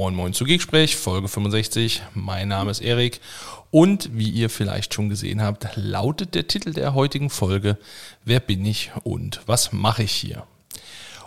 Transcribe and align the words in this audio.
Moin 0.00 0.14
Moin 0.14 0.32
zu 0.32 0.46
Geeksprech, 0.46 0.96
Folge 0.96 1.28
65. 1.28 2.00
Mein 2.14 2.48
Name 2.48 2.70
ist 2.70 2.80
Erik 2.80 3.20
und 3.70 4.08
wie 4.16 4.30
ihr 4.30 4.48
vielleicht 4.48 4.94
schon 4.94 5.10
gesehen 5.10 5.42
habt, 5.42 5.68
lautet 5.76 6.34
der 6.34 6.48
Titel 6.48 6.72
der 6.72 6.94
heutigen 6.94 7.28
Folge 7.28 7.76
Wer 8.24 8.40
bin 8.40 8.64
ich 8.64 8.92
und 9.04 9.42
was 9.44 9.72
mache 9.72 10.04
ich 10.04 10.12
hier? 10.12 10.44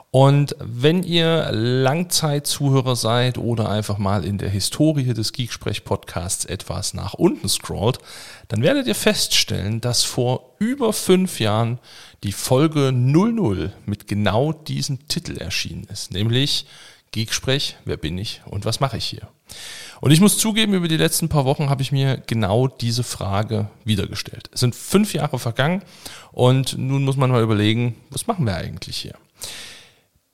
Und 0.09 0.55
wenn 0.59 1.03
ihr 1.03 1.51
Langzeitzuhörer 1.51 2.95
seid 2.95 3.37
oder 3.37 3.69
einfach 3.69 3.99
mal 3.99 4.25
in 4.25 4.39
der 4.39 4.49
Historie 4.49 5.13
des 5.13 5.33
Geeksprech-Podcasts 5.33 6.45
etwas 6.45 6.95
nach 6.95 7.13
unten 7.13 7.49
scrollt, 7.49 7.99
dann 8.47 8.63
werdet 8.63 8.87
ihr 8.87 8.95
feststellen, 8.95 9.81
dass 9.81 10.03
vor 10.03 10.55
über 10.57 10.93
fünf 10.93 11.39
Jahren 11.39 11.77
die 12.23 12.31
Folge 12.31 12.91
00 12.91 13.71
mit 13.85 14.07
genau 14.07 14.51
diesem 14.51 15.07
Titel 15.07 15.37
erschienen 15.37 15.83
ist, 15.91 16.11
nämlich 16.11 16.65
Geeksprech, 17.13 17.77
wer 17.85 17.95
bin 17.95 18.17
ich 18.17 18.41
und 18.45 18.65
was 18.65 18.79
mache 18.79 18.97
ich 18.97 19.05
hier? 19.05 19.29
Und 20.01 20.11
ich 20.11 20.19
muss 20.19 20.37
zugeben, 20.37 20.73
über 20.73 20.89
die 20.89 20.97
letzten 20.97 21.29
paar 21.29 21.45
Wochen 21.45 21.69
habe 21.69 21.81
ich 21.81 21.93
mir 21.93 22.17
genau 22.27 22.67
diese 22.67 23.03
Frage 23.03 23.69
wiedergestellt. 23.85 24.49
Es 24.51 24.59
sind 24.59 24.75
fünf 24.75 25.13
Jahre 25.13 25.39
vergangen 25.39 25.83
und 26.31 26.77
nun 26.77 27.05
muss 27.05 27.15
man 27.15 27.31
mal 27.31 27.43
überlegen, 27.43 27.95
was 28.09 28.27
machen 28.27 28.45
wir 28.45 28.55
eigentlich 28.55 28.97
hier? 28.97 29.13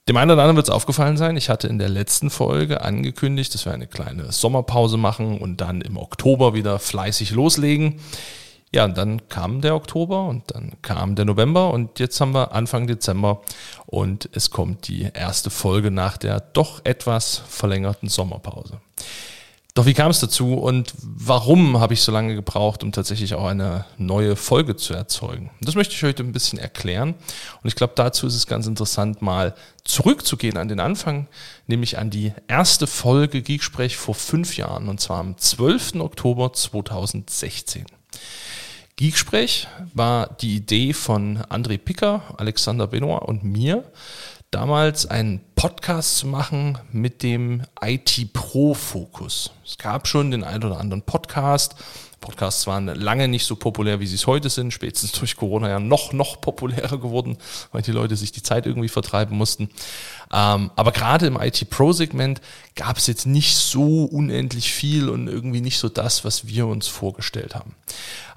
Dem 0.08 0.18
einen 0.18 0.32
oder 0.32 0.42
anderen 0.42 0.56
wird 0.56 0.70
es 0.70 0.74
aufgefallen 0.74 1.18
sein, 1.18 1.38
ich 1.38 1.50
hatte 1.50 1.68
in 1.68 1.78
der 1.78 1.90
letzten 1.90 2.32
Folge 2.32 2.82
angekündigt, 2.82 3.54
dass 3.54 3.66
wir 3.66 3.74
eine 3.74 3.86
kleine 3.86 4.32
Sommerpause 4.32 4.98
machen 4.98 5.38
und 5.38 5.58
dann 5.58 5.82
im 5.82 5.98
Oktober 5.98 6.56
wieder 6.56 6.80
fleißig 6.80 7.32
loslegen. 7.32 8.00
Ja, 8.72 8.86
und 8.86 8.98
dann 8.98 9.28
kam 9.30 9.62
der 9.62 9.76
Oktober 9.76 10.28
und 10.28 10.44
dann 10.54 10.74
kam 10.84 11.16
der 11.16 11.26
November 11.26 11.72
und 11.72 12.00
jetzt 12.00 12.22
haben 12.22 12.36
wir 12.36 12.52
Anfang 12.52 12.86
Dezember 12.86 13.42
und 13.88 14.30
es 14.34 14.52
kommt 14.52 14.88
die 14.88 15.10
erste 15.12 15.50
Folge 15.50 15.90
nach 15.90 16.18
der 16.18 16.40
doch 16.40 16.82
etwas 16.86 17.42
verlängerten 17.48 18.10
Sommerpause. 18.10 18.80
Doch 19.74 19.86
wie 19.86 19.94
kam 19.94 20.12
es 20.12 20.20
dazu 20.20 20.56
und 20.56 20.94
warum 21.02 21.80
habe 21.80 21.94
ich 21.94 22.02
so 22.02 22.12
lange 22.12 22.36
gebraucht, 22.36 22.84
um 22.84 22.92
tatsächlich 22.92 23.34
auch 23.34 23.46
eine 23.46 23.86
neue 23.98 24.36
Folge 24.36 24.76
zu 24.76 24.94
erzeugen? 24.94 25.52
Das 25.62 25.76
möchte 25.76 25.94
ich 25.94 26.04
heute 26.04 26.22
ein 26.22 26.34
bisschen 26.34 26.60
erklären. 26.60 27.16
Und 27.64 27.68
ich 27.68 27.76
glaube, 27.76 27.94
dazu 27.96 28.28
ist 28.28 28.36
es 28.36 28.46
ganz 28.46 28.68
interessant, 28.68 29.22
mal 29.22 29.56
zurückzugehen 29.84 30.58
an 30.58 30.68
den 30.68 30.80
Anfang, 30.80 31.28
nämlich 31.66 31.98
an 31.98 32.10
die 32.10 32.34
erste 32.48 32.88
Folge 32.88 33.42
Geeksprech 33.42 33.96
vor 33.96 34.16
fünf 34.16 34.58
Jahren, 34.58 34.90
und 34.90 35.00
zwar 35.00 35.20
am 35.20 35.38
12. 35.38 35.96
Oktober 36.02 36.52
2016. 36.52 37.86
Geeksprech 39.00 39.66
war 39.94 40.28
die 40.42 40.58
Idee 40.58 40.92
von 40.92 41.38
André 41.44 41.78
Picker, 41.78 42.22
Alexander 42.36 42.86
Benoit 42.86 43.22
und 43.22 43.46
mir 43.46 43.86
damals 44.52 45.06
einen 45.06 45.40
Podcast 45.56 46.18
zu 46.18 46.28
machen 46.28 46.78
mit 46.92 47.24
dem 47.24 47.64
IT-Pro-Fokus. 47.82 49.52
Es 49.66 49.78
gab 49.78 50.06
schon 50.06 50.32
den 50.32 50.44
einen 50.44 50.66
oder 50.66 50.82
anderen 50.82 51.04
Podcast. 51.04 51.76
Podcasts 52.20 52.68
waren 52.68 52.88
lange 52.88 53.28
nicht 53.28 53.46
so 53.46 53.56
populär, 53.56 54.00
wie 54.00 54.08
sie 54.08 54.16
es 54.16 54.28
heute 54.28 54.50
sind, 54.50 54.74
spätestens 54.74 55.14
durch 55.14 55.36
Corona 55.36 55.70
ja 55.70 55.80
noch, 55.80 56.14
noch 56.14 56.42
populärer 56.42 56.98
geworden, 57.00 57.38
weil 57.72 57.82
die 57.82 57.92
Leute 57.92 58.16
sich 58.16 58.32
die 58.32 58.44
Zeit 58.44 58.66
irgendwie 58.66 58.90
vertreiben 58.90 59.38
mussten. 59.38 59.70
Ähm, 60.32 60.72
aber 60.76 60.92
gerade 60.92 61.28
im 61.28 61.40
IT-Pro-Segment 61.40 62.42
gab 62.76 62.98
es 62.98 63.08
jetzt 63.08 63.26
nicht 63.26 63.56
so 63.56 64.06
unendlich 64.06 64.72
viel 64.72 65.10
und 65.10 65.28
irgendwie 65.28 65.62
nicht 65.62 65.80
so 65.80 65.90
das, 65.90 66.24
was 66.24 66.48
wir 66.48 66.68
uns 66.68 66.88
vorgestellt 66.88 67.56
haben. 67.56 67.76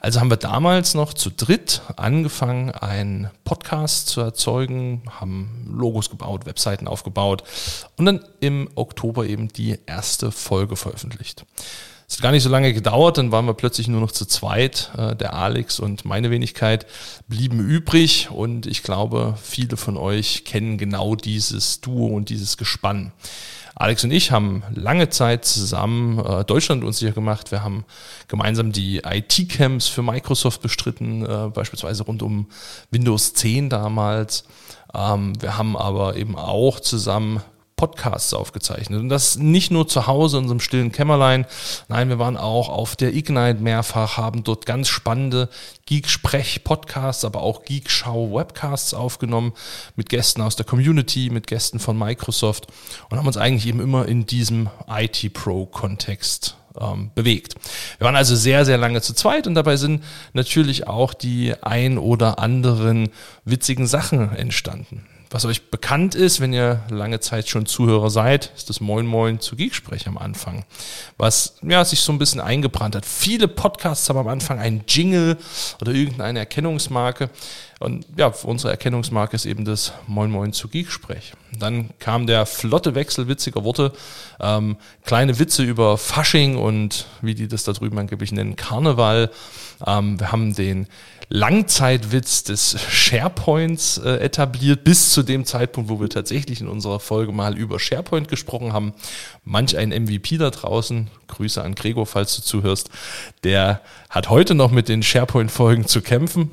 Also 0.01 0.19
haben 0.19 0.31
wir 0.31 0.37
damals 0.37 0.95
noch 0.95 1.13
zu 1.15 1.31
dritt 1.31 1.83
angefangen, 1.97 2.71
einen 2.71 3.31
Podcast 3.45 4.09
zu 4.09 4.21
erzeugen, 4.21 5.03
haben 5.21 5.71
Logos 5.71 6.11
gebaut, 6.11 6.47
Webseiten 6.47 6.89
aufgebaut 6.89 7.45
und 7.97 8.07
dann 8.07 8.25
im 8.41 8.69
Oktober 8.75 9.27
eben 9.27 9.49
die 9.49 9.79
erste 9.87 10.33
Folge 10.33 10.77
veröffentlicht. 10.77 11.45
Es 12.13 12.19
hat 12.19 12.25
gar 12.25 12.33
nicht 12.33 12.43
so 12.43 12.51
lange 12.51 12.75
gedauert, 12.75 13.17
dann 13.17 13.33
waren 13.33 13.47
wir 13.47 13.55
plötzlich 13.55 13.89
nur 13.89 14.03
noch 14.03 14.13
zu 14.13 14.27
zweit. 14.27 14.91
Äh, 14.99 15.17
der 15.17 15.33
Alex 15.33 15.81
und 15.81 16.05
meine 16.05 16.31
Wenigkeit 16.31 16.85
blieben 17.27 17.59
übrig 17.59 18.29
und 18.31 18.67
ich 18.67 18.83
glaube, 18.83 19.39
viele 19.43 19.79
von 19.79 19.97
euch 19.97 20.45
kennen 20.45 20.77
genau 20.77 21.15
dieses 21.15 21.81
Duo 21.81 22.09
und 22.09 22.29
dieses 22.29 22.59
Gespann. 22.59 23.13
Alex 23.75 24.05
und 24.05 24.11
ich 24.11 24.31
haben 24.31 24.63
lange 24.75 25.09
Zeit 25.09 25.47
zusammen 25.47 26.19
äh, 26.19 26.45
Deutschland 26.45 26.85
unsicher 26.85 27.13
gemacht. 27.13 27.51
Wir 27.51 27.65
haben 27.65 27.87
gemeinsam 28.29 28.73
die 28.73 28.99
IT-Camps 28.99 29.89
für 29.89 30.03
Microsoft 30.03 30.61
bestritten, 30.61 31.25
äh, 31.25 31.49
beispielsweise 31.49 32.03
rund 32.03 32.23
um 32.23 32.47
Windows 32.91 33.33
10 33.33 33.71
damals. 33.71 34.45
Ähm, 34.93 35.33
wir 35.41 35.57
haben 35.57 35.79
aber 35.79 36.17
eben 36.17 36.37
auch 36.37 36.79
zusammen 36.79 37.41
Podcasts 37.77 38.35
aufgezeichnet. 38.35 39.01
Und 39.01 39.09
das 39.09 39.37
nicht 39.37 39.71
nur 39.71 39.89
zu 39.89 40.07
Hause 40.07 40.39
in 40.39 40.45
unserem 40.45 40.61
stillen 40.61 40.93
Kämmerlein. 40.93 41.47
Nein, 41.89 42.09
wir 42.09 42.19
waren 42.19 42.37
auch 42.37 42.69
auf 42.69 42.97
der 42.97 43.15
Ignite 43.15 43.61
mehrfach, 43.61 44.17
haben 44.17 44.45
dort 44.45 44.67
ganz 44.67 44.89
spannende 44.89 45.49
Geek-Sprech-Podcasts, 45.87 47.25
aber 47.25 47.43
auch 47.43 47.65
Geek-Schau-Webcasts 47.65 48.95
aufgenommen 48.95 49.53
mit 49.97 50.09
Gästen 50.09 50.43
aus 50.43 50.57
der 50.57 50.67
Community, 50.67 51.31
mit 51.31 51.47
Gästen 51.47 51.79
von 51.79 51.99
Microsoft 51.99 52.69
und 53.11 53.19
haben 53.19 53.27
uns 53.27 53.37
eigentlich 53.37 53.67
eben 53.67 53.81
immer 53.81 54.07
in 54.07 54.27
diesem 54.27 54.71
IT-Pro-Kontext 54.89 56.57
ähm, 56.81 57.11
bewegt. 57.15 57.55
Wir 57.99 58.07
waren 58.07 58.17
also 58.17 58.37
sehr, 58.37 58.65
sehr 58.65 58.79
lange 58.79 59.03
zu 59.03 59.15
zweit 59.15 59.47
und 59.47 59.55
dabei 59.55 59.77
sind 59.77 60.03
natürlich 60.33 60.87
auch 60.87 61.15
die 61.15 61.55
ein 61.63 61.99
oder 61.99 62.39
anderen 62.39 63.11
witzigen 63.45 63.87
Sachen 63.87 64.35
entstanden. 64.35 65.07
Was 65.33 65.47
euch 65.47 65.71
bekannt 65.71 66.15
ist, 66.15 66.41
wenn 66.41 66.53
ihr 66.53 66.83
lange 66.91 67.19
Zeit 67.21 67.49
schon 67.49 67.65
Zuhörer 67.65 68.11
seid, 68.11 68.53
ist 68.55 68.69
das 68.69 68.81
Moin 68.81 69.07
Moin 69.07 69.41
zu 69.41 69.57
Geeksprech 69.57 70.07
am 70.07 70.19
Anfang, 70.19 70.67
was 71.17 71.57
ja 71.63 71.83
sich 71.87 72.01
so 72.01 72.13
ein 72.13 72.19
bisschen 72.19 72.43
eingebrannt 72.43 72.95
hat. 72.95 73.07
Viele 73.07 73.49
Podcasts 73.49 74.11
haben 74.11 74.19
am 74.19 74.29
Anfang 74.29 74.59
einen 74.59 74.85
Jingle 74.87 75.39
oder 75.81 75.93
irgendeine 75.93 76.41
Erkennungsmarke. 76.41 77.31
Und 77.83 78.07
ja, 78.17 78.33
unsere 78.45 78.71
Erkennungsmarke 78.71 79.35
ist 79.35 79.45
eben 79.45 79.65
das 79.65 79.93
Moin 80.07 80.31
Moin 80.31 80.53
zu 80.53 80.69
Geeksprech. 80.69 81.35
Dann 81.59 81.91
kam 81.99 82.27
der 82.27 82.47
flotte 82.47 82.95
Wechsel 82.95 83.29
witziger 83.29 83.65
Worte, 83.65 83.93
ähm, 84.41 84.77
kleine 85.05 85.39
Witze 85.39 85.63
über 85.63 85.99
Fasching 85.99 86.57
und 86.57 87.07
wie 87.21 87.35
die 87.35 87.49
das 87.49 87.65
da 87.65 87.73
drüben 87.73 87.99
angeblich 87.99 88.33
nennen, 88.33 88.57
Karneval. 88.57 89.31
Ähm, 89.85 90.19
wir 90.21 90.31
haben 90.33 90.55
den 90.55 90.87
Langzeitwitz 91.35 92.45
des 92.45 92.77
SharePoints 92.91 93.97
äh, 93.97 94.17
etabliert, 94.17 94.85
bis 94.85 95.13
zu 95.13 95.23
dem 95.23 95.47
Zeitpunkt, 95.47 95.89
wo 95.89 95.99
wir 95.99 96.11
tatsächlich 96.11 96.61
in 96.61 96.69
unserer 96.69 97.01
Folge 97.01 97.33
mal 97.33 97.57
über 97.57 97.81
SharePoint 97.81 98.29
gesprochen 98.29 98.75
haben. 98.75 98.93
Manch 99.43 99.79
ein 99.79 99.89
MVP 99.89 100.37
da 100.37 100.51
draußen, 100.51 101.09
Grüße 101.29 101.63
an 101.63 101.75
Gregor, 101.75 102.05
falls 102.05 102.37
du 102.37 102.43
zuhörst, 102.43 102.91
der 103.45 103.81
hat 104.11 104.29
heute 104.29 104.55
noch 104.55 104.71
mit 104.71 104.91
den 104.91 105.03
SharePoint-Folgen 105.03 105.87
zu 105.87 106.03
kämpfen. 106.03 106.51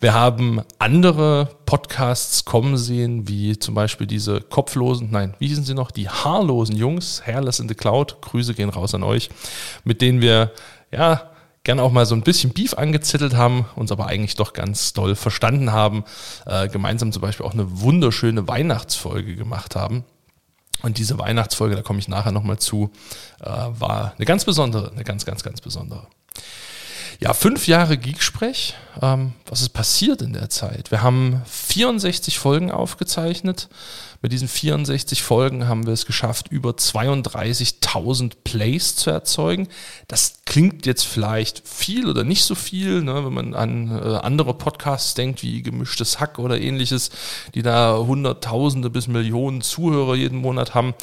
Wir 0.00 0.14
haben 0.14 0.57
andere 0.78 1.56
Podcasts 1.66 2.44
kommen 2.44 2.76
sehen, 2.76 3.28
wie 3.28 3.58
zum 3.58 3.74
Beispiel 3.74 4.06
diese 4.06 4.40
kopflosen, 4.40 5.10
nein, 5.10 5.34
wie 5.38 5.48
hießen 5.48 5.64
sie 5.64 5.74
noch, 5.74 5.90
die 5.90 6.08
haarlosen 6.08 6.76
Jungs, 6.76 7.22
Hairless 7.26 7.60
in 7.60 7.68
the 7.68 7.74
Cloud, 7.74 8.20
Grüße 8.20 8.54
gehen 8.54 8.70
raus 8.70 8.94
an 8.94 9.02
euch, 9.02 9.28
mit 9.84 10.00
denen 10.00 10.20
wir, 10.20 10.52
ja, 10.90 11.30
gerne 11.64 11.82
auch 11.82 11.92
mal 11.92 12.06
so 12.06 12.14
ein 12.14 12.22
bisschen 12.22 12.52
Beef 12.54 12.74
angezettelt 12.74 13.34
haben, 13.34 13.66
uns 13.76 13.92
aber 13.92 14.06
eigentlich 14.06 14.36
doch 14.36 14.54
ganz 14.54 14.94
doll 14.94 15.14
verstanden 15.14 15.72
haben, 15.72 16.04
äh, 16.46 16.68
gemeinsam 16.68 17.12
zum 17.12 17.20
Beispiel 17.20 17.44
auch 17.44 17.52
eine 17.52 17.80
wunderschöne 17.80 18.48
Weihnachtsfolge 18.48 19.36
gemacht 19.36 19.76
haben. 19.76 20.04
Und 20.82 20.98
diese 20.98 21.18
Weihnachtsfolge, 21.18 21.76
da 21.76 21.82
komme 21.82 21.98
ich 21.98 22.08
nachher 22.08 22.32
nochmal 22.32 22.58
zu, 22.58 22.90
äh, 23.40 23.48
war 23.48 24.14
eine 24.16 24.24
ganz 24.24 24.44
besondere, 24.44 24.92
eine 24.92 25.04
ganz, 25.04 25.26
ganz, 25.26 25.42
ganz 25.42 25.60
besondere. 25.60 26.06
Ja, 27.20 27.34
fünf 27.34 27.66
Jahre 27.66 27.98
Geeksprech. 27.98 28.74
Ähm, 29.02 29.32
was 29.44 29.60
ist 29.60 29.70
passiert 29.70 30.22
in 30.22 30.34
der 30.34 30.50
Zeit? 30.50 30.92
Wir 30.92 31.02
haben 31.02 31.42
64 31.46 32.38
Folgen 32.38 32.70
aufgezeichnet. 32.70 33.68
Mit 34.22 34.30
diesen 34.30 34.46
64 34.46 35.24
Folgen 35.24 35.66
haben 35.66 35.84
wir 35.84 35.92
es 35.92 36.06
geschafft, 36.06 36.46
über 36.52 36.70
32.000 36.70 38.34
Plays 38.44 38.94
zu 38.94 39.10
erzeugen. 39.10 39.66
Das 40.06 40.42
klingt 40.46 40.86
jetzt 40.86 41.06
vielleicht 41.06 41.66
viel 41.66 42.08
oder 42.08 42.22
nicht 42.22 42.44
so 42.44 42.54
viel, 42.54 43.02
ne, 43.02 43.24
wenn 43.24 43.34
man 43.34 43.54
an 43.54 43.90
äh, 43.90 44.18
andere 44.18 44.54
Podcasts 44.54 45.14
denkt, 45.14 45.42
wie 45.42 45.62
Gemischtes 45.62 46.20
Hack 46.20 46.38
oder 46.38 46.60
ähnliches, 46.60 47.10
die 47.52 47.62
da 47.62 47.96
Hunderttausende 47.98 48.90
bis 48.90 49.08
Millionen 49.08 49.60
Zuhörer 49.60 50.14
jeden 50.14 50.38
Monat 50.38 50.74
haben 50.74 50.94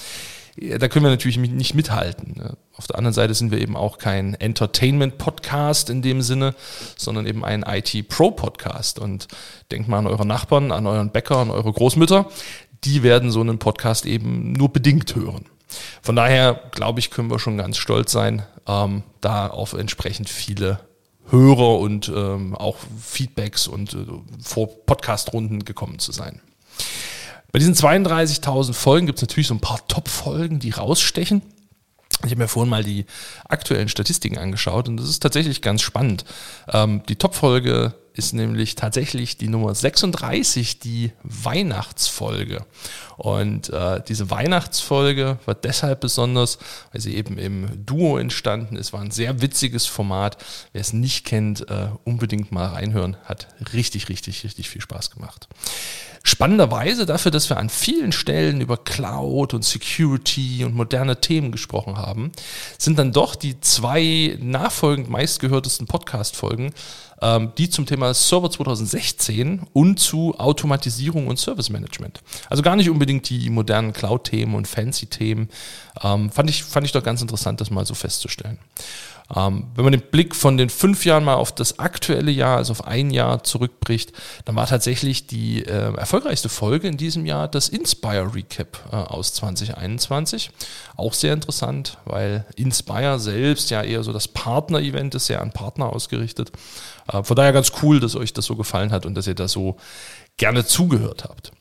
da 0.58 0.88
können 0.88 1.06
wir 1.06 1.12
natürlich 1.12 1.38
nicht 1.38 1.74
mithalten. 1.74 2.36
Ne? 2.38 2.58
Auf 2.76 2.88
der 2.88 2.98
anderen 2.98 3.14
Seite 3.14 3.34
sind 3.34 3.52
wir 3.52 3.60
eben 3.60 3.76
auch 3.76 3.98
kein 3.98 4.36
Entertainment-Podcast 4.36 5.90
in 5.90 6.02
dem 6.02 6.22
Sinne, 6.22 6.56
sondern 6.98 7.26
eben 7.26 7.44
ein 7.44 7.64
IT-Pro-Podcast. 7.68 9.00
Und 9.00 9.28
denkt 9.72 9.90
mal 9.90 10.00
an 10.00 10.08
eure 10.08 10.26
Nachbarn, 10.26 10.72
an 10.72 10.88
euren 10.88 11.12
Bäcker, 11.12 11.38
an 11.38 11.52
eure 11.52 11.74
Großmütter. 11.74 12.30
Die 12.86 13.04
werden 13.04 13.32
so 13.32 13.42
einen 13.42 13.60
Podcast 13.60 14.06
eben 14.06 14.54
nur 14.54 14.72
bedingt 14.72 15.16
hören. 15.16 15.46
Von 16.02 16.16
daher, 16.16 16.62
glaube 16.72 17.00
ich, 17.00 17.12
können 17.12 17.30
wir 17.30 17.40
schon 17.40 17.58
ganz 17.58 17.78
stolz 17.78 18.12
sein, 18.12 18.44
ähm, 18.68 19.04
da 19.20 19.48
auf 19.48 19.74
entsprechend 19.74 20.30
viele 20.30 20.80
Hörer 21.30 21.80
und 21.80 22.08
ähm, 22.08 22.56
auch 22.56 22.78
Feedbacks 23.02 23.68
und 23.68 23.94
äh, 23.94 24.06
vor 24.42 24.86
Podcast-Runden 24.86 25.66
gekommen 25.66 26.00
zu 26.00 26.12
sein. 26.12 26.40
Bei 27.56 27.60
diesen 27.60 27.74
32.000 27.74 28.74
Folgen 28.74 29.06
gibt 29.06 29.20
es 29.20 29.24
natürlich 29.24 29.48
so 29.48 29.54
ein 29.54 29.62
paar 29.62 29.88
Top-Folgen, 29.88 30.60
die 30.60 30.72
rausstechen. 30.72 31.42
Ich 32.26 32.32
habe 32.32 32.40
mir 32.40 32.48
vorhin 32.50 32.70
mal 32.70 32.84
die 32.84 33.06
aktuellen 33.48 33.88
Statistiken 33.88 34.38
angeschaut 34.38 34.90
und 34.90 34.98
das 34.98 35.08
ist 35.08 35.22
tatsächlich 35.22 35.62
ganz 35.62 35.82
spannend. 35.82 36.26
Ähm, 36.68 37.04
die 37.08 37.16
Topfolge 37.16 37.94
ist 38.16 38.34
nämlich 38.34 38.76
tatsächlich 38.76 39.38
die 39.38 39.50
Nummer 39.50 39.76
36, 39.76 40.80
die 40.80 41.12
Weihnachtsfolge. 41.24 42.66
Und 43.18 43.70
äh, 43.70 44.02
diese 44.08 44.30
Weihnachtsfolge 44.30 45.38
war 45.46 45.56
deshalb 45.56 46.02
besonders, 46.02 46.58
weil 46.92 47.02
sie 47.02 47.16
eben 47.16 47.38
im 47.38 47.86
Duo 47.86 48.18
entstanden 48.18 48.78
ist. 48.78 48.94
War 48.94 49.02
ein 49.02 49.12
sehr 49.12 49.42
witziges 49.42 49.86
Format. 49.86 50.38
Wer 50.72 50.82
es 50.82 50.94
nicht 50.94 51.26
kennt, 51.26 51.70
äh, 51.70 51.90
unbedingt 52.06 52.52
mal 52.52 52.68
reinhören. 52.68 53.18
Hat 53.26 53.48
richtig, 53.74 54.08
richtig, 54.10 54.44
richtig 54.44 54.70
viel 54.70 54.82
Spaß 54.82 55.12
gemacht. 55.12 55.48
Spannenderweise 56.28 57.06
dafür, 57.06 57.30
dass 57.30 57.52
wir 57.52 57.58
an 57.58 57.70
vielen 57.70 58.12
Stellen 58.12 58.60
über 58.60 58.78
Cloud 58.78 59.54
und 59.54 59.64
Security 59.64 60.66
und 60.66 60.74
moderne 60.74 61.22
Themen 61.22 61.52
gesprochen 61.52 61.98
haben, 61.98 62.32
sind 62.80 62.98
dann 62.98 63.12
doch 63.12 63.36
die 63.36 63.60
zwei 63.60 64.36
nachfolgend 64.42 65.08
meistgehörtesten 65.08 65.86
Podcast-Folgen, 65.86 66.74
die 67.58 67.70
zum 67.70 67.86
Thema 67.86 68.14
Server 68.14 68.52
2016 68.52 69.62
und 69.74 70.00
zu 70.00 70.36
Automatisierung 70.38 71.28
und 71.28 71.40
Service 71.40 71.70
Management. 71.70 72.22
Also 72.50 72.62
gar 72.62 72.76
nicht 72.76 72.90
unbedingt 72.90 73.30
die 73.30 73.50
modernen 73.50 73.94
Cloud-Themen 73.94 74.54
und 74.54 74.68
Fancy-Themen. 74.68 75.50
Ähm, 76.04 76.30
fand, 76.30 76.50
ich, 76.50 76.64
fand 76.64 76.86
ich 76.86 76.92
doch 76.92 77.04
ganz 77.04 77.22
interessant, 77.22 77.62
das 77.62 77.72
mal 77.72 77.86
so 77.86 77.94
festzustellen. 77.94 78.60
Ähm, 79.34 79.68
wenn 79.76 79.84
man 79.84 79.92
den 79.92 80.02
Blick 80.02 80.36
von 80.36 80.58
den 80.58 80.70
fünf 80.70 81.06
Jahren 81.06 81.24
mal 81.24 81.36
auf 81.36 81.54
das 81.54 81.80
aktuelle 81.80 82.32
Jahr, 82.32 82.58
also 82.58 82.72
auf 82.72 82.86
ein 82.86 83.10
Jahr 83.10 83.44
zurückbricht, 83.44 84.12
dann 84.46 84.56
war 84.56 84.68
tatsächlich 84.68 85.26
die 85.26 85.64
äh, 85.66 85.94
erfolgreichste 85.96 86.50
Folge 86.50 86.88
in 86.88 86.98
diesem 86.98 87.26
Jahr 87.26 87.48
das 87.48 87.70
Inspire 87.70 88.36
Recap 88.36 88.78
äh, 88.92 88.96
aus 88.96 89.34
2021. 89.34 90.52
Auch 90.96 91.14
sehr 91.14 91.34
interessant, 91.34 91.98
weil 92.06 92.46
Inspire 92.56 93.20
selbst 93.20 93.72
ja 93.72 93.82
eher 93.82 94.04
so 94.04 94.14
das 94.14 94.28
Partner-Event 94.28 95.16
ist, 95.16 95.26
sehr 95.26 95.42
an 95.42 95.52
Partner 95.52 95.92
ausgerichtet. 95.92 96.52
Äh, 97.12 97.24
von 97.24 97.36
daher 97.36 97.54
ganz 97.54 97.72
cool, 97.82 98.00
dass 98.00 98.16
euch 98.16 98.34
das 98.34 98.46
so 98.46 98.56
gefallen 98.56 98.92
hat 98.92 99.06
und 99.06 99.16
dass 99.16 99.28
ihr 99.28 99.36
da 99.36 99.48
so 99.48 99.78
gerne 100.38 100.66
zugehört 100.66 101.24
habt. 101.24 101.52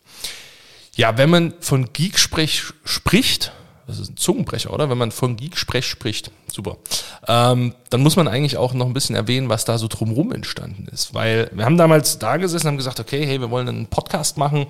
Ja, 0.96 1.16
wenn 1.16 1.31
man 1.31 1.55
von 1.61 1.93
Geek-Sprech 1.93 2.62
spricht, 2.84 3.52
das 3.87 3.99
ist 3.99 4.11
ein 4.11 4.17
Zungenbrecher, 4.17 4.73
oder? 4.73 4.89
Wenn 4.89 4.99
man 4.99 5.11
von 5.11 5.37
Geek-Sprech 5.37 5.87
spricht, 5.87 6.31
super. 6.47 6.79
Ähm, 7.29 7.75
dann 7.91 8.03
muss 8.03 8.17
man 8.17 8.29
eigentlich 8.29 8.57
auch 8.57 8.73
noch 8.73 8.87
ein 8.87 8.95
bisschen 8.95 9.17
erwähnen, 9.17 9.49
was 9.49 9.65
da 9.65 9.79
so 9.79 9.89
drumherum 9.89 10.33
entstanden 10.33 10.87
ist. 10.93 11.15
Weil 11.15 11.51
wir 11.53 11.65
haben 11.65 11.77
damals 11.77 12.19
da 12.19 12.37
gesessen 12.37 12.67
und 12.67 12.73
haben 12.73 12.77
gesagt, 12.79 13.01
okay, 13.01 13.27
hey, 13.27 13.41
wir 13.41 13.51
wollen 13.51 13.69
einen 13.69 13.87
Podcast 13.87 14.39
machen. 14.39 14.67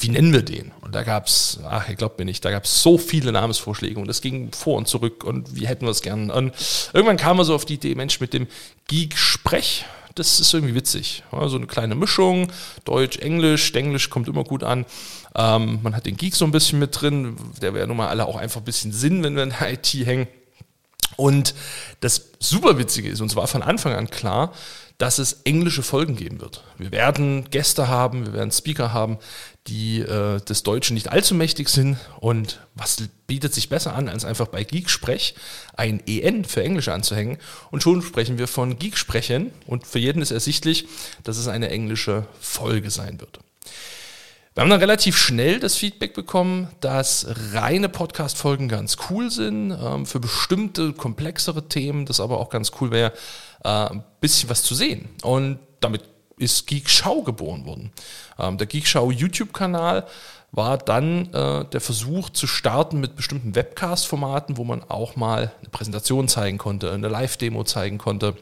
Wie 0.00 0.08
nennen 0.08 0.32
wir 0.32 0.42
den? 0.42 0.72
Und 0.80 0.94
da 0.94 1.02
gab's, 1.02 1.60
ach, 1.68 1.88
ihr 1.88 1.96
glaubt 1.96 2.18
mir 2.18 2.24
nicht, 2.24 2.44
da 2.44 2.50
gab's 2.50 2.82
so 2.82 2.98
viele 2.98 3.32
Namensvorschläge 3.32 4.00
und 4.00 4.08
das 4.08 4.20
ging 4.20 4.50
vor 4.52 4.78
und 4.78 4.88
zurück 4.88 5.22
und 5.24 5.54
wie 5.54 5.66
hätten 5.66 5.84
wir 5.84 5.90
es 5.90 6.02
gern. 6.02 6.30
Und 6.30 6.54
irgendwann 6.92 7.18
kam 7.18 7.36
man 7.36 7.46
so 7.46 7.54
auf 7.54 7.66
die 7.66 7.74
Idee, 7.74 7.94
Mensch, 7.94 8.18
mit 8.18 8.32
dem 8.32 8.46
Geek-Sprech, 8.88 9.84
das 10.14 10.40
ist 10.40 10.52
irgendwie 10.52 10.74
witzig. 10.74 11.22
So 11.30 11.56
eine 11.56 11.66
kleine 11.66 11.94
Mischung, 11.94 12.52
Deutsch, 12.84 13.18
Englisch, 13.18 13.72
Englisch 13.74 14.10
kommt 14.10 14.28
immer 14.28 14.44
gut 14.44 14.62
an. 14.62 14.84
Ähm, 15.34 15.80
man 15.82 15.96
hat 15.96 16.06
den 16.06 16.16
Geek 16.16 16.34
so 16.34 16.44
ein 16.44 16.52
bisschen 16.52 16.78
mit 16.78 17.00
drin, 17.00 17.36
der 17.60 17.74
wäre 17.74 17.86
nun 17.86 17.96
mal 17.96 18.08
alle 18.08 18.26
auch 18.26 18.36
einfach 18.36 18.60
ein 18.60 18.64
bisschen 18.64 18.92
Sinn, 18.92 19.22
wenn 19.22 19.36
wir 19.36 19.42
in 19.42 19.54
der 19.58 19.72
IT 19.72 19.86
hängen. 19.92 20.28
Und 21.16 21.54
das 22.00 22.30
super 22.38 22.78
Witzige 22.78 23.08
ist, 23.08 23.20
uns 23.20 23.36
war 23.36 23.46
von 23.46 23.62
Anfang 23.62 23.92
an 23.94 24.08
klar, 24.10 24.52
dass 24.98 25.18
es 25.18 25.42
englische 25.44 25.82
Folgen 25.82 26.16
geben 26.16 26.40
wird. 26.40 26.62
Wir 26.78 26.92
werden 26.92 27.50
Gäste 27.50 27.88
haben, 27.88 28.26
wir 28.26 28.34
werden 28.34 28.52
Speaker 28.52 28.92
haben, 28.92 29.18
die 29.66 30.00
äh, 30.00 30.40
des 30.40 30.62
Deutschen 30.62 30.94
nicht 30.94 31.10
allzu 31.10 31.34
mächtig 31.34 31.68
sind. 31.68 31.96
Und 32.20 32.60
was 32.74 33.02
bietet 33.26 33.52
sich 33.52 33.68
besser 33.68 33.94
an, 33.94 34.08
als 34.08 34.24
einfach 34.24 34.48
bei 34.48 34.62
Geek-Sprech 34.62 35.34
ein 35.74 36.02
EN 36.06 36.44
für 36.44 36.62
Englisch 36.62 36.88
anzuhängen? 36.88 37.38
Und 37.70 37.82
schon 37.82 38.02
sprechen 38.02 38.38
wir 38.38 38.46
von 38.46 38.78
Geek-Sprechen. 38.78 39.50
Und 39.66 39.86
für 39.86 39.98
jeden 39.98 40.22
ist 40.22 40.30
ersichtlich, 40.30 40.86
dass 41.24 41.36
es 41.36 41.48
eine 41.48 41.70
englische 41.70 42.26
Folge 42.40 42.90
sein 42.90 43.20
wird. 43.20 43.40
Wir 44.54 44.60
haben 44.60 44.68
dann 44.68 44.80
relativ 44.80 45.16
schnell 45.16 45.60
das 45.60 45.76
Feedback 45.76 46.12
bekommen, 46.12 46.68
dass 46.80 47.26
reine 47.54 47.88
Podcast-Folgen 47.88 48.68
ganz 48.68 48.98
cool 49.08 49.30
sind, 49.30 49.70
ähm, 49.70 50.04
für 50.04 50.20
bestimmte 50.20 50.92
komplexere 50.92 51.68
Themen, 51.68 52.04
das 52.04 52.20
aber 52.20 52.38
auch 52.38 52.50
ganz 52.50 52.72
cool 52.78 52.90
wäre, 52.90 53.14
äh, 53.64 53.68
ein 53.68 54.04
bisschen 54.20 54.50
was 54.50 54.62
zu 54.62 54.74
sehen. 54.74 55.08
Und 55.22 55.58
damit 55.80 56.02
ist 56.36 56.66
Geek 56.66 56.90
Show 56.90 57.22
geboren 57.22 57.64
worden. 57.64 57.92
Ähm, 58.38 58.58
der 58.58 58.66
Geek 58.66 58.86
Show 58.86 59.10
YouTube-Kanal 59.10 60.06
war 60.50 60.76
dann 60.76 61.32
äh, 61.32 61.64
der 61.64 61.80
Versuch 61.80 62.28
zu 62.28 62.46
starten 62.46 63.00
mit 63.00 63.16
bestimmten 63.16 63.54
Webcast-Formaten, 63.54 64.58
wo 64.58 64.64
man 64.64 64.84
auch 64.84 65.16
mal 65.16 65.52
eine 65.60 65.70
Präsentation 65.70 66.28
zeigen 66.28 66.58
konnte, 66.58 66.92
eine 66.92 67.08
Live-Demo 67.08 67.64
zeigen 67.64 67.96
konnte 67.96 68.36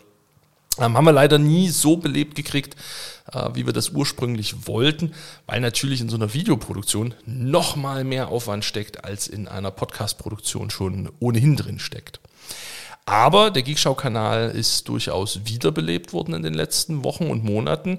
haben 0.78 1.05
wir 1.05 1.12
leider 1.12 1.38
nie 1.38 1.69
so 1.69 1.96
belebt 1.96 2.34
gekriegt, 2.34 2.76
äh, 3.32 3.50
wie 3.55 3.67
wir 3.67 3.72
das 3.72 3.90
ursprünglich 3.90 4.67
wollten, 4.67 5.12
weil 5.46 5.61
natürlich 5.61 6.00
in 6.00 6.08
so 6.08 6.17
einer 6.17 6.32
Videoproduktion 6.32 7.14
noch 7.26 7.76
mal 7.76 8.05
mehr 8.05 8.28
Aufwand 8.28 8.64
steckt, 8.64 9.05
als 9.05 9.28
in 9.28 9.49
einer 9.49 9.70
Podcast-Produktion 9.70 10.70
schon 10.70 11.11
ohnehin 11.20 11.56
drin 11.56 11.78
steckt. 11.78 12.20
Aber 13.06 13.50
der 13.50 13.62
Geekschau-Kanal 13.62 14.50
ist 14.50 14.88
durchaus 14.88 15.40
wiederbelebt 15.44 16.12
worden 16.12 16.34
in 16.34 16.43
den 16.43 16.55
letzten 16.55 17.02
Wochen 17.02 17.26
und 17.28 17.43
Monaten. 17.43 17.99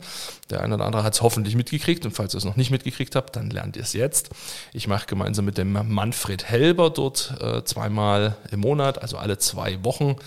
Der 0.51 0.61
eine 0.61 0.75
oder 0.75 0.85
andere 0.85 1.03
hat 1.03 1.13
es 1.13 1.21
hoffentlich 1.21 1.55
mitgekriegt 1.55 2.05
und 2.05 2.11
falls 2.11 2.33
ihr 2.33 2.37
es 2.37 2.45
noch 2.45 2.57
nicht 2.57 2.71
mitgekriegt 2.71 3.15
habt, 3.15 3.35
dann 3.35 3.49
lernt 3.49 3.77
ihr 3.77 3.83
es 3.83 3.93
jetzt. 3.93 4.29
Ich 4.73 4.87
mache 4.87 5.07
gemeinsam 5.07 5.45
mit 5.45 5.57
dem 5.57 5.71
Manfred 5.71 6.43
Helber 6.43 6.89
dort 6.89 7.33
äh, 7.39 7.63
zweimal 7.63 8.35
im 8.51 8.59
Monat, 8.59 9.01
also 9.01 9.17
alle 9.17 9.37
zwei 9.37 9.83
Wochen, 9.83 10.17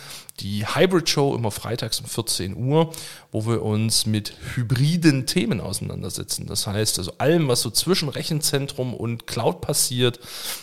die 0.41 0.67
Hybrid 0.67 1.09
Show 1.09 1.35
immer 1.35 1.51
freitags 1.51 2.01
um 2.01 2.07
14 2.07 2.57
Uhr, 2.57 2.93
wo 3.31 3.47
wir 3.47 3.63
uns 3.63 4.05
mit 4.05 4.35
hybriden 4.55 5.27
Themen 5.27 5.61
auseinandersetzen. 5.61 6.47
Das 6.47 6.67
heißt, 6.67 6.99
also 6.99 7.13
allem, 7.19 7.47
was 7.47 7.61
so 7.61 7.71
zwischen 7.71 8.09
Rechenzentrum 8.09 8.95
und 8.95 9.27
Cloud 9.27 9.61
passiert. 9.61 10.19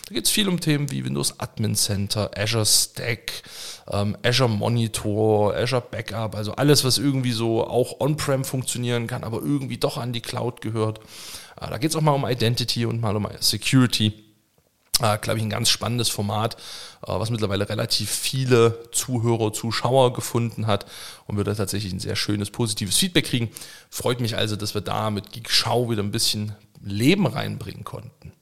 Da 0.08 0.14
geht 0.14 0.26
es 0.26 0.30
viel 0.30 0.48
um 0.48 0.60
Themen 0.60 0.90
wie 0.90 1.04
Windows 1.04 1.40
Admin 1.40 1.74
Center, 1.74 2.30
Azure 2.36 2.66
Stack, 2.66 3.42
ähm, 3.90 4.16
Azure 4.22 4.50
Monitor, 4.50 5.54
Azure 5.54 5.82
Backup, 5.90 6.34
also 6.34 6.52
alles, 6.52 6.84
was 6.84 6.98
irgendwie 6.98 7.32
so 7.32 7.66
auch 7.66 8.00
on-prem 8.00 8.44
funktionieren 8.44 9.06
kann, 9.06 9.24
aber 9.24 9.38
irgendwie 9.38 9.51
doch 9.78 9.98
an 9.98 10.12
die 10.12 10.20
Cloud 10.20 10.60
gehört. 10.60 11.00
Äh, 11.60 11.70
da 11.70 11.78
geht 11.78 11.90
es 11.90 11.96
auch 11.96 12.00
mal 12.00 12.12
um 12.12 12.26
Identity 12.26 12.86
und 12.86 13.00
mal 13.00 13.16
um 13.16 13.26
Security. 13.40 14.12
Äh, 15.00 15.18
Glaube 15.18 15.38
ich, 15.38 15.44
ein 15.44 15.50
ganz 15.50 15.70
spannendes 15.70 16.08
Format, 16.08 16.56
äh, 17.02 17.08
was 17.08 17.30
mittlerweile 17.30 17.68
relativ 17.68 18.10
viele 18.10 18.90
Zuhörer, 18.92 19.52
Zuschauer 19.52 20.12
gefunden 20.12 20.66
hat 20.66 20.86
und 21.26 21.36
wir 21.36 21.44
da 21.44 21.54
tatsächlich 21.54 21.92
ein 21.92 22.00
sehr 22.00 22.16
schönes, 22.16 22.50
positives 22.50 22.96
Feedback 22.98 23.26
kriegen. 23.26 23.50
Freut 23.90 24.20
mich 24.20 24.36
also, 24.36 24.56
dass 24.56 24.74
wir 24.74 24.82
da 24.82 25.10
mit 25.10 25.32
Geek 25.32 25.50
Schau 25.50 25.90
wieder 25.90 26.02
ein 26.02 26.12
bisschen 26.12 26.54
Leben 26.82 27.26
reinbringen 27.26 27.84
konnten. 27.84 28.32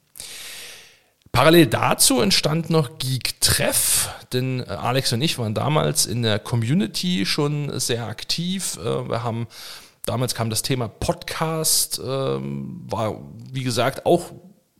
Parallel 1.32 1.68
dazu 1.68 2.20
entstand 2.20 2.70
noch 2.70 2.98
Geek 2.98 3.40
Treff, 3.40 4.10
denn 4.32 4.60
äh, 4.60 4.64
Alex 4.70 5.12
und 5.12 5.22
ich 5.22 5.38
waren 5.38 5.54
damals 5.54 6.06
in 6.06 6.22
der 6.22 6.40
Community 6.40 7.24
schon 7.24 7.78
sehr 7.78 8.06
aktiv. 8.06 8.78
Äh, 8.78 9.08
wir 9.08 9.22
haben 9.22 9.46
damals 10.10 10.34
kam 10.34 10.50
das 10.50 10.62
Thema 10.62 10.88
Podcast, 10.88 12.00
ähm, 12.04 12.82
war 12.88 13.20
wie 13.52 13.62
gesagt 13.62 14.06
auch 14.06 14.32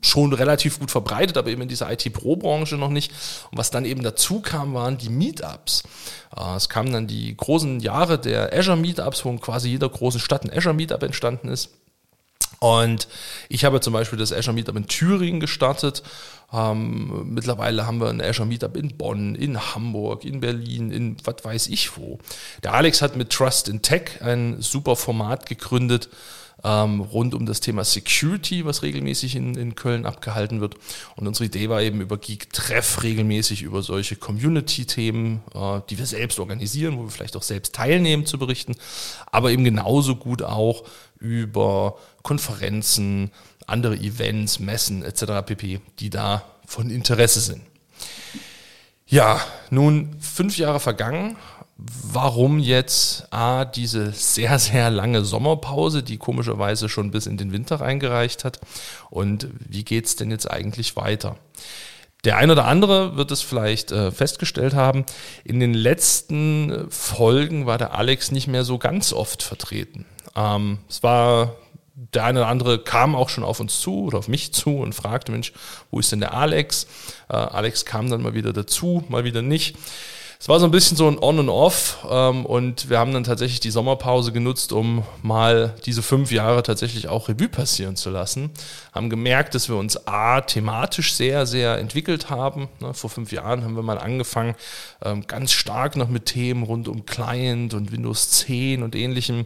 schon 0.03 0.33
relativ 0.33 0.81
gut 0.81 0.91
verbreitet, 0.91 1.37
aber 1.37 1.51
eben 1.51 1.63
in 1.63 1.69
dieser 1.69 1.91
IT-Pro-Branche 1.93 2.77
noch 2.77 2.89
nicht. 2.89 3.13
Und 3.53 3.59
was 3.59 3.71
dann 3.71 3.85
eben 3.85 4.03
dazu 4.03 4.41
kam, 4.41 4.75
waren 4.75 4.99
die 4.99 5.09
Meetups. 5.09 5.85
Äh, 6.37 6.57
es 6.57 6.69
kamen 6.69 6.93
dann 6.93 7.07
die 7.07 7.37
großen 7.37 7.79
Jahre 7.79 8.19
der 8.19 8.53
Azure 8.53 8.77
Meetups, 8.77 9.25
wo 9.25 9.31
in 9.31 9.41
quasi 9.41 9.69
jeder 9.69 9.89
großen 9.89 10.21
Stadt 10.21 10.45
ein 10.45 10.57
Azure 10.57 10.75
Meetup 10.75 11.03
entstanden 11.05 11.49
ist. 11.49 11.71
Und 12.61 13.09
ich 13.49 13.65
habe 13.65 13.81
zum 13.81 13.95
Beispiel 13.95 14.19
das 14.19 14.35
Azure 14.35 14.55
Meetup 14.55 14.77
in 14.77 14.87
Thüringen 14.87 15.41
gestartet. 15.41 16.03
Ähm, 16.53 17.33
mittlerweile 17.33 17.87
haben 17.87 18.01
wir 18.01 18.09
ein 18.09 18.21
Azure 18.21 18.47
Meetup 18.47 18.77
in 18.77 18.97
Bonn, 18.99 19.35
in 19.35 19.59
Hamburg, 19.75 20.27
in 20.27 20.41
Berlin, 20.41 20.91
in 20.91 21.17
was 21.25 21.43
weiß 21.43 21.67
ich 21.69 21.97
wo. 21.97 22.19
Der 22.63 22.75
Alex 22.75 23.01
hat 23.01 23.17
mit 23.17 23.31
Trust 23.31 23.69
in 23.69 23.81
Tech 23.81 24.21
ein 24.21 24.61
super 24.61 24.97
Format 24.97 25.47
gegründet, 25.47 26.11
ähm, 26.65 27.01
rund 27.01 27.35
um 27.35 27.47
das 27.47 27.61
Thema 27.61 27.85
Security, 27.85 28.65
was 28.65 28.83
regelmäßig 28.83 29.37
in, 29.37 29.55
in 29.55 29.75
Köln 29.75 30.07
abgehalten 30.07 30.61
wird. 30.61 30.75
Und 31.17 31.27
unsere 31.27 31.47
Idee 31.47 31.69
war 31.69 31.83
eben 31.83 32.01
über 32.01 32.19
Geek 32.19 32.53
Treff 32.53 33.03
regelmäßig 33.03 33.63
über 33.63 33.83
solche 33.83 34.17
Community-Themen, 34.17 35.43
äh, 35.55 35.81
die 35.89 35.99
wir 35.99 36.07
selbst 36.07 36.39
organisieren, 36.39 36.99
wo 36.99 37.05
wir 37.05 37.11
vielleicht 37.11 37.37
auch 37.37 37.43
selbst 37.43 37.75
teilnehmen, 37.75 38.27
zu 38.27 38.39
berichten, 38.39 38.77
aber 39.31 39.51
eben 39.51 39.65
genauso 39.65 40.17
gut 40.17 40.43
auch 40.43 40.85
über 41.19 41.99
Konferenzen, 42.23 43.31
andere 43.67 43.97
Events, 43.97 44.59
Messen 44.59 45.03
etc. 45.03 45.47
pp., 45.47 45.81
die 45.99 46.11
da 46.11 46.45
von 46.67 46.91
Interesse 46.91 47.41
sind. 47.41 47.63
Ja, 49.07 49.41
nun 49.71 50.17
fünf 50.21 50.57
Jahre 50.57 50.81
vergangen. 50.81 51.37
Warum 52.13 52.59
jetzt 52.59 53.33
A, 53.33 53.65
diese 53.65 54.13
sehr, 54.13 54.59
sehr 54.59 54.91
lange 54.91 55.25
Sommerpause, 55.25 56.03
die 56.03 56.19
komischerweise 56.19 56.89
schon 56.89 57.11
bis 57.11 57.27
in 57.27 57.37
den 57.37 57.53
Winter 57.53 57.81
reingereicht 57.81 58.45
hat? 58.45 58.61
Und 59.09 59.49
wie 59.59 59.85
geht 59.85 60.07
es 60.07 60.17
denn 60.17 60.31
jetzt 60.31 60.51
eigentlich 60.51 60.97
weiter? 60.97 61.37
Der 62.25 62.37
eine 62.37 62.53
oder 62.53 62.67
andere 62.67 63.17
wird 63.17 63.31
es 63.31 63.41
vielleicht 63.41 63.93
äh, 63.93 64.11
festgestellt 64.11 64.75
haben. 64.75 65.07
In 65.45 65.59
den 65.59 65.73
letzten 65.73 66.71
äh, 66.71 66.85
Folgen 66.91 67.65
war 67.65 67.79
der 67.79 67.95
Alex 67.95 68.31
nicht 68.31 68.47
mehr 68.47 68.65
so 68.65 68.77
ganz 68.77 69.13
oft 69.13 69.43
vertreten. 69.43 70.05
Ähm, 70.37 70.79
es 70.89 71.03
war 71.03 71.57
der 72.15 72.25
eine 72.25 72.41
oder 72.41 72.49
andere 72.49 72.79
kam 72.79 73.15
auch 73.15 73.29
schon 73.29 73.45
auf 73.45 73.61
uns 73.61 73.81
zu 73.81 74.05
oder 74.05 74.19
auf 74.19 74.29
mich 74.29 74.53
zu 74.53 74.79
und 74.79 74.95
fragte, 74.95 75.33
Mensch, 75.33 75.53
wo 75.91 76.01
ist 76.01 76.13
denn 76.13 76.21
der 76.21 76.35
Alex? 76.35 76.87
Äh, 77.29 77.37
Alex 77.37 77.85
kam 77.85 78.11
dann 78.11 78.23
mal 78.23 78.35
wieder 78.35 78.53
dazu, 78.53 79.05
mal 79.09 79.25
wieder 79.25 79.43
nicht 79.43 79.77
es 80.41 80.49
war 80.49 80.59
so 80.59 80.65
ein 80.65 80.71
bisschen 80.71 80.97
so 80.97 81.07
ein 81.07 81.23
On 81.23 81.39
und 81.39 81.51
Off 81.51 81.99
ähm, 82.09 82.47
und 82.47 82.89
wir 82.89 82.99
haben 82.99 83.13
dann 83.13 83.25
tatsächlich 83.25 83.61
die 83.61 83.71
Sommerpause 83.71 84.33
genutzt, 84.33 84.73
um 84.73 85.05
mal 85.21 85.75
diese 85.85 86.01
fünf 86.01 86.33
Jahre 86.33 86.63
tatsächlich 86.63 87.09
auch 87.09 87.29
Revue 87.29 87.51
passieren 87.51 87.95
zu 87.95 88.09
lassen. 88.09 88.49
Haben 88.93 89.11
gemerkt, 89.11 89.55
dass 89.55 89.69
wir 89.69 89.77
uns 89.77 90.07
A, 90.07 90.41
thematisch 90.41 91.13
sehr, 91.13 91.45
sehr 91.45 91.77
entwickelt 91.77 92.31
haben. 92.31 92.71
Ne, 92.81 92.95
vor 92.95 93.11
fünf 93.11 93.33
Jahren 93.33 93.65
haben 93.65 93.77
wir 93.77 93.83
mal 93.83 93.99
angefangen, 93.99 94.55
ähm, 95.05 95.27
ganz 95.27 95.53
stark 95.53 95.97
noch 95.97 96.09
mit 96.09 96.25
Themen 96.25 96.63
rund 96.63 96.89
um 96.89 97.05
Client 97.05 97.75
und 97.75 97.93
Windows 97.93 98.31
10 98.31 98.83
und 98.83 98.95
ähnlichem. 98.95 99.45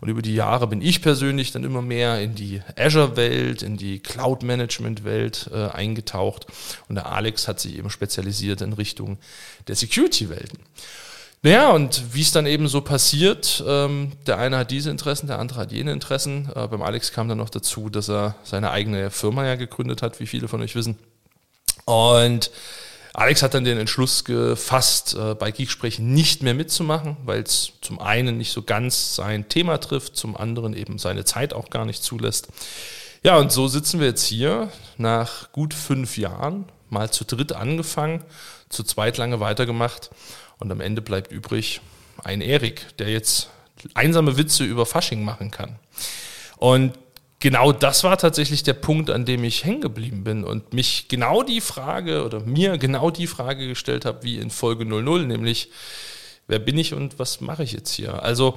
Und 0.00 0.08
über 0.10 0.22
die 0.22 0.36
Jahre 0.36 0.68
bin 0.68 0.80
ich 0.80 1.02
persönlich 1.02 1.50
dann 1.50 1.64
immer 1.64 1.82
mehr 1.82 2.20
in 2.20 2.36
die 2.36 2.62
Azure-Welt, 2.78 3.62
in 3.62 3.76
die 3.78 3.98
Cloud-Management-Welt 3.98 5.50
äh, 5.52 5.70
eingetaucht. 5.70 6.46
Und 6.88 6.94
der 6.94 7.06
Alex 7.06 7.48
hat 7.48 7.58
sich 7.58 7.76
eben 7.76 7.90
spezialisiert 7.90 8.60
in 8.60 8.74
Richtung 8.74 9.18
der 9.66 9.74
Security-Welt. 9.74 10.35
Welten. 10.36 10.58
Naja, 11.42 11.70
und 11.70 12.02
wie 12.12 12.22
es 12.22 12.32
dann 12.32 12.46
eben 12.46 12.66
so 12.66 12.80
passiert, 12.80 13.62
ähm, 13.66 14.12
der 14.26 14.38
eine 14.38 14.58
hat 14.58 14.70
diese 14.70 14.90
Interessen, 14.90 15.28
der 15.28 15.38
andere 15.38 15.60
hat 15.60 15.72
jene 15.72 15.92
Interessen. 15.92 16.50
Äh, 16.54 16.66
beim 16.66 16.82
Alex 16.82 17.12
kam 17.12 17.28
dann 17.28 17.38
noch 17.38 17.50
dazu, 17.50 17.88
dass 17.88 18.08
er 18.08 18.34
seine 18.42 18.70
eigene 18.70 19.10
Firma 19.10 19.46
ja 19.46 19.54
gegründet 19.54 20.02
hat, 20.02 20.18
wie 20.18 20.26
viele 20.26 20.48
von 20.48 20.60
euch 20.60 20.74
wissen. 20.74 20.98
Und 21.84 22.50
Alex 23.12 23.42
hat 23.42 23.54
dann 23.54 23.64
den 23.64 23.78
Entschluss 23.78 24.24
gefasst, 24.24 25.14
äh, 25.14 25.34
bei 25.34 25.50
Geeksprechen 25.52 26.12
nicht 26.12 26.42
mehr 26.42 26.54
mitzumachen, 26.54 27.16
weil 27.24 27.42
es 27.42 27.72
zum 27.80 28.00
einen 28.00 28.38
nicht 28.38 28.52
so 28.52 28.62
ganz 28.62 29.14
sein 29.14 29.48
Thema 29.48 29.78
trifft, 29.78 30.16
zum 30.16 30.36
anderen 30.36 30.74
eben 30.74 30.98
seine 30.98 31.24
Zeit 31.24 31.54
auch 31.54 31.70
gar 31.70 31.84
nicht 31.84 32.02
zulässt. 32.02 32.48
Ja, 33.22 33.38
und 33.38 33.52
so 33.52 33.68
sitzen 33.68 34.00
wir 34.00 34.08
jetzt 34.08 34.24
hier 34.24 34.70
nach 34.98 35.52
gut 35.52 35.74
fünf 35.74 36.18
Jahren, 36.18 36.64
mal 36.90 37.10
zu 37.10 37.24
dritt 37.24 37.52
angefangen 37.52 38.24
zu 38.68 38.82
zweit 38.82 39.16
lange 39.16 39.40
weitergemacht 39.40 40.10
und 40.58 40.70
am 40.70 40.80
Ende 40.80 41.02
bleibt 41.02 41.32
übrig 41.32 41.80
ein 42.24 42.40
Erik, 42.40 42.96
der 42.98 43.10
jetzt 43.10 43.50
einsame 43.94 44.36
Witze 44.36 44.64
über 44.64 44.86
Fasching 44.86 45.22
machen 45.24 45.50
kann. 45.50 45.78
Und 46.56 46.94
genau 47.40 47.72
das 47.72 48.04
war 48.04 48.16
tatsächlich 48.16 48.62
der 48.62 48.72
Punkt, 48.74 49.10
an 49.10 49.24
dem 49.24 49.44
ich 49.44 49.64
hängen 49.64 49.80
geblieben 49.80 50.24
bin 50.24 50.44
und 50.44 50.72
mich 50.72 51.08
genau 51.08 51.42
die 51.42 51.60
Frage 51.60 52.24
oder 52.24 52.40
mir 52.40 52.78
genau 52.78 53.10
die 53.10 53.26
Frage 53.26 53.68
gestellt 53.68 54.04
habe 54.04 54.22
wie 54.22 54.38
in 54.38 54.50
Folge 54.50 54.84
00, 54.84 55.26
nämlich 55.26 55.70
wer 56.46 56.58
bin 56.58 56.78
ich 56.78 56.94
und 56.94 57.18
was 57.18 57.40
mache 57.40 57.62
ich 57.62 57.72
jetzt 57.72 57.92
hier? 57.92 58.22
Also 58.22 58.56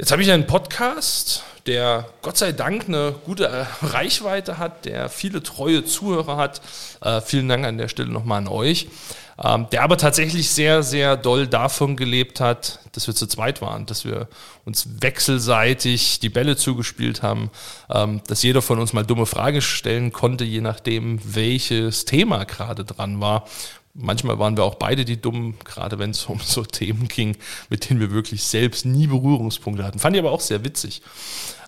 Jetzt 0.00 0.12
habe 0.12 0.22
ich 0.22 0.32
einen 0.32 0.46
Podcast, 0.46 1.44
der 1.66 2.08
Gott 2.22 2.38
sei 2.38 2.52
Dank 2.52 2.88
eine 2.88 3.14
gute 3.26 3.66
Reichweite 3.82 4.56
hat, 4.56 4.86
der 4.86 5.10
viele 5.10 5.42
treue 5.42 5.84
Zuhörer 5.84 6.38
hat. 6.38 6.62
Äh, 7.02 7.20
vielen 7.20 7.50
Dank 7.50 7.66
an 7.66 7.76
der 7.76 7.88
Stelle 7.88 8.08
nochmal 8.08 8.38
an 8.38 8.48
euch. 8.48 8.88
Ähm, 9.42 9.68
der 9.72 9.82
aber 9.82 9.96
tatsächlich 9.96 10.50
sehr, 10.50 10.82
sehr 10.82 11.16
doll 11.16 11.46
davon 11.46 11.96
gelebt 11.96 12.40
hat, 12.40 12.80
dass 12.92 13.06
wir 13.06 13.14
zu 13.14 13.26
zweit 13.26 13.62
waren, 13.62 13.86
dass 13.86 14.04
wir 14.04 14.28
uns 14.66 15.00
wechselseitig 15.00 16.20
die 16.20 16.28
Bälle 16.28 16.56
zugespielt 16.56 17.22
haben, 17.22 17.50
ähm, 17.88 18.20
dass 18.26 18.42
jeder 18.42 18.60
von 18.60 18.78
uns 18.78 18.92
mal 18.92 19.04
dumme 19.04 19.24
Frage 19.24 19.62
stellen 19.62 20.12
konnte, 20.12 20.44
je 20.44 20.60
nachdem, 20.60 21.20
welches 21.24 22.04
Thema 22.04 22.44
gerade 22.44 22.84
dran 22.84 23.20
war. 23.20 23.46
Manchmal 23.94 24.38
waren 24.38 24.58
wir 24.58 24.64
auch 24.64 24.74
beide 24.74 25.06
die 25.06 25.20
Dummen, 25.20 25.58
gerade 25.64 25.98
wenn 25.98 26.10
es 26.10 26.26
um 26.26 26.38
so 26.44 26.62
Themen 26.62 27.08
ging, 27.08 27.36
mit 27.70 27.88
denen 27.88 28.00
wir 28.00 28.10
wirklich 28.10 28.44
selbst 28.44 28.84
nie 28.84 29.06
Berührungspunkte 29.06 29.84
hatten. 29.84 29.98
Fand 29.98 30.16
ich 30.16 30.20
aber 30.20 30.32
auch 30.32 30.40
sehr 30.40 30.64
witzig. 30.64 31.00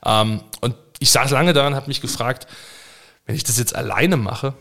Ähm, 0.04 0.42
und 0.60 0.74
ich 0.98 1.10
saß 1.10 1.30
lange 1.30 1.54
daran, 1.54 1.74
habe 1.74 1.88
mich 1.88 2.02
gefragt, 2.02 2.46
wenn 3.24 3.34
ich 3.34 3.44
das 3.44 3.58
jetzt 3.58 3.74
alleine 3.74 4.18
mache, 4.18 4.52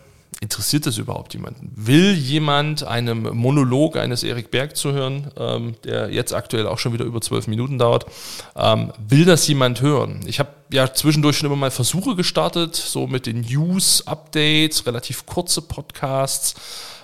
interessiert 0.42 0.88
das 0.88 0.98
überhaupt 0.98 1.34
jemanden? 1.36 1.72
Will 1.76 2.14
jemand 2.14 2.84
einem 2.84 3.30
Monolog 3.38 3.96
eines 3.96 4.24
Erik 4.24 4.50
Berg 4.50 4.76
zuhören, 4.76 5.32
ähm, 5.38 5.76
der 5.84 6.10
jetzt 6.10 6.34
aktuell 6.34 6.68
auch 6.68 6.80
schon 6.80 6.94
wieder 6.94 7.06
über 7.06 7.22
zwölf 7.22 7.46
Minuten 7.48 7.78
dauert? 7.78 8.08
Ähm, 8.56 8.92
will 9.08 9.24
das 9.24 9.48
jemand 9.48 9.82
hören? 9.82 10.22
Ich 10.26 10.40
habe 10.40 10.50
ja 10.72 10.92
zwischendurch 10.94 11.38
schon 11.38 11.46
immer 11.46 11.56
mal 11.56 11.70
Versuche 11.70 12.16
gestartet, 12.16 12.76
so 12.76 13.06
mit 13.06 13.28
den 13.28 13.42
News-Updates, 13.42 14.88
relativ 14.88 15.28
kurze 15.28 15.62
Podcasts. 15.62 16.56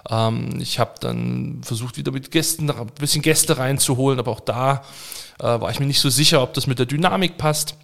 Ähm, 0.09 0.57
ich 0.59 0.79
habe 0.79 0.95
dann 0.99 1.61
versucht, 1.61 1.97
wieder 1.97 2.11
mit 2.11 2.31
Gästen, 2.31 2.71
ein 2.71 2.87
bisschen 2.99 3.21
Gäste 3.21 3.59
reinzuholen, 3.59 4.19
aber 4.19 4.31
auch 4.31 4.39
da 4.39 4.83
äh, 5.39 5.43
war 5.43 5.69
ich 5.69 5.79
mir 5.79 5.85
nicht 5.85 5.99
so 5.99 6.09
sicher, 6.09 6.41
ob 6.41 6.55
das 6.55 6.65
mit 6.65 6.79
der 6.79 6.87
Dynamik 6.87 7.37
passt 7.37 7.75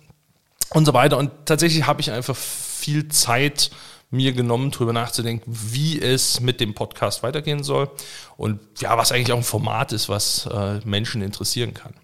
und 0.71 0.85
so 0.85 0.95
weiter. 0.95 1.19
Und 1.19 1.29
tatsächlich 1.45 1.85
habe 1.85 2.01
ich 2.01 2.09
einfach 2.09 2.35
viel 2.35 3.07
Zeit 3.09 3.69
mir 4.13 4.31
genommen, 4.31 4.69
darüber 4.69 4.93
nachzudenken, 4.93 5.51
wie 5.51 5.99
es 5.99 6.39
mit 6.39 6.61
dem 6.61 6.75
Podcast 6.75 7.23
weitergehen 7.23 7.63
soll 7.63 7.89
und 8.37 8.59
ja, 8.79 8.95
was 8.95 9.11
eigentlich 9.11 9.33
auch 9.33 9.37
ein 9.37 9.43
Format 9.43 9.91
ist, 9.91 10.07
was 10.07 10.45
äh, 10.45 10.79
Menschen 10.85 11.23
interessieren 11.23 11.73
kann. 11.73 11.95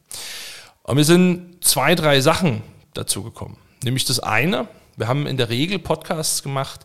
Und 0.82 0.96
mir 0.96 1.04
sind 1.04 1.64
zwei, 1.64 1.94
drei 1.94 2.20
Sachen 2.20 2.64
dazu 2.96 3.22
gekommen. 3.22 3.58
Nämlich 3.84 4.06
das 4.06 4.20
eine, 4.20 4.68
wir 4.98 5.08
haben 5.08 5.28
in 5.28 5.38
der 5.38 5.50
Regel 5.50 5.78
Podcasts 5.78 6.42
gemacht, 6.42 6.84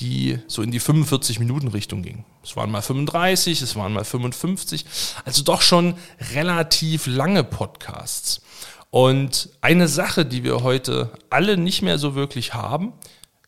die 0.00 0.38
so 0.46 0.62
in 0.62 0.70
die 0.70 0.80
45 0.80 1.38
Minuten 1.38 1.68
Richtung 1.68 2.02
gingen. 2.02 2.24
Es 2.42 2.56
waren 2.56 2.70
mal 2.70 2.80
35, 2.80 3.60
es 3.60 3.76
waren 3.76 3.92
mal 3.92 4.06
55, 4.06 4.86
also 5.26 5.42
doch 5.42 5.60
schon 5.60 5.94
relativ 6.32 7.06
lange 7.06 7.44
Podcasts. 7.44 8.40
Und 8.88 9.50
eine 9.60 9.86
Sache, 9.86 10.24
die 10.24 10.44
wir 10.44 10.62
heute 10.62 11.12
alle 11.28 11.58
nicht 11.58 11.82
mehr 11.82 11.98
so 11.98 12.14
wirklich 12.14 12.54
haben, 12.54 12.94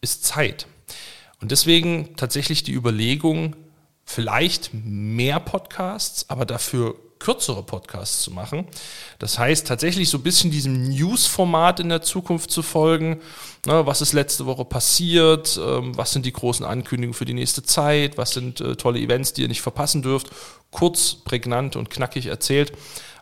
ist 0.02 0.24
Zeit. 0.24 0.66
Und 1.40 1.50
deswegen 1.50 2.16
tatsächlich 2.16 2.62
die 2.62 2.72
Überlegung, 2.72 3.56
vielleicht 4.04 4.70
mehr 4.72 5.40
Podcasts, 5.40 6.28
aber 6.28 6.44
dafür 6.44 6.96
kürzere 7.24 7.62
Podcasts 7.62 8.22
zu 8.22 8.30
machen. 8.30 8.66
Das 9.18 9.38
heißt, 9.38 9.66
tatsächlich 9.66 10.10
so 10.10 10.18
ein 10.18 10.22
bisschen 10.22 10.50
diesem 10.50 10.90
News-Format 10.90 11.80
in 11.80 11.88
der 11.88 12.02
Zukunft 12.02 12.50
zu 12.50 12.62
folgen. 12.62 13.22
Ne, 13.64 13.86
was 13.86 14.02
ist 14.02 14.12
letzte 14.12 14.44
Woche 14.44 14.66
passiert? 14.66 15.58
Ähm, 15.62 15.96
was 15.96 16.12
sind 16.12 16.26
die 16.26 16.32
großen 16.32 16.66
Ankündigungen 16.66 17.14
für 17.14 17.24
die 17.24 17.32
nächste 17.32 17.62
Zeit? 17.62 18.18
Was 18.18 18.32
sind 18.32 18.60
äh, 18.60 18.76
tolle 18.76 19.00
Events, 19.00 19.32
die 19.32 19.42
ihr 19.42 19.48
nicht 19.48 19.62
verpassen 19.62 20.02
dürft? 20.02 20.30
Kurz, 20.70 21.14
prägnant 21.14 21.76
und 21.76 21.88
knackig 21.88 22.26
erzählt. 22.26 22.72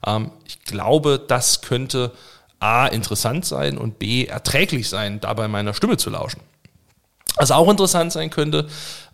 Ähm, 0.05 0.33
ich 0.47 0.65
glaube, 0.65 1.25
das 1.25 1.63
könnte 1.63 2.11
A, 2.59 2.89
interessant 2.89 3.45
sein 3.45 3.79
und 3.79 4.01
B, 4.01 4.25
erträglich 4.25 4.89
sein, 4.89 5.21
dabei 5.21 5.47
meiner 5.47 5.75
Stimme 5.75 5.97
zu 5.97 6.11
lauschen. 6.11 6.41
Was 7.43 7.51
auch 7.51 7.69
interessant 7.69 8.13
sein 8.13 8.31
könnte, 8.31 8.69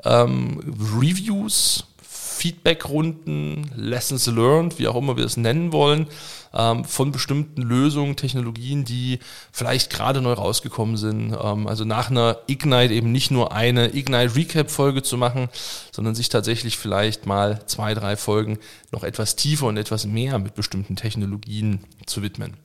ähm, 0.04 0.60
Reviews, 1.00 1.84
Feedbackrunden, 2.02 3.70
Lessons 3.74 4.26
learned, 4.26 4.78
wie 4.78 4.86
auch 4.86 4.96
immer 4.96 5.16
wir 5.16 5.24
es 5.24 5.38
nennen 5.38 5.72
wollen, 5.72 6.08
ähm, 6.52 6.84
von 6.84 7.10
bestimmten 7.10 7.62
Lösungen, 7.62 8.16
Technologien, 8.16 8.84
die 8.84 9.18
vielleicht 9.50 9.88
gerade 9.88 10.20
neu 10.20 10.34
rausgekommen 10.34 10.98
sind. 10.98 11.34
Ähm, 11.42 11.66
also 11.66 11.86
nach 11.86 12.10
einer 12.10 12.36
Ignite 12.48 12.92
eben 12.92 13.12
nicht 13.12 13.30
nur 13.30 13.52
eine 13.52 13.96
Ignite 13.96 14.36
Recap 14.36 14.70
Folge 14.70 15.02
zu 15.02 15.16
machen, 15.16 15.48
sondern 15.90 16.14
sich 16.14 16.28
tatsächlich 16.28 16.76
vielleicht 16.76 17.24
mal 17.24 17.64
zwei, 17.64 17.94
drei 17.94 18.18
Folgen 18.18 18.58
noch 18.92 19.04
etwas 19.04 19.36
tiefer 19.36 19.68
und 19.68 19.78
etwas 19.78 20.04
mehr 20.04 20.38
mit 20.38 20.54
bestimmten 20.54 20.96
Technologien 20.96 21.80
zu 22.04 22.20
widmen. 22.20 22.58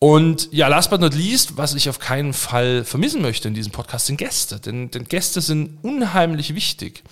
Und 0.00 0.48
ja, 0.52 0.68
last 0.68 0.90
but 0.90 1.00
not 1.00 1.14
least, 1.14 1.56
was 1.56 1.74
ich 1.74 1.88
auf 1.88 1.98
keinen 1.98 2.32
Fall 2.32 2.84
vermissen 2.84 3.20
möchte 3.20 3.48
in 3.48 3.54
diesem 3.54 3.72
Podcast, 3.72 4.06
sind 4.06 4.16
Gäste. 4.16 4.60
Denn, 4.60 4.90
denn 4.90 5.04
Gäste 5.04 5.40
sind 5.40 5.78
unheimlich 5.82 6.54
wichtig. 6.54 7.02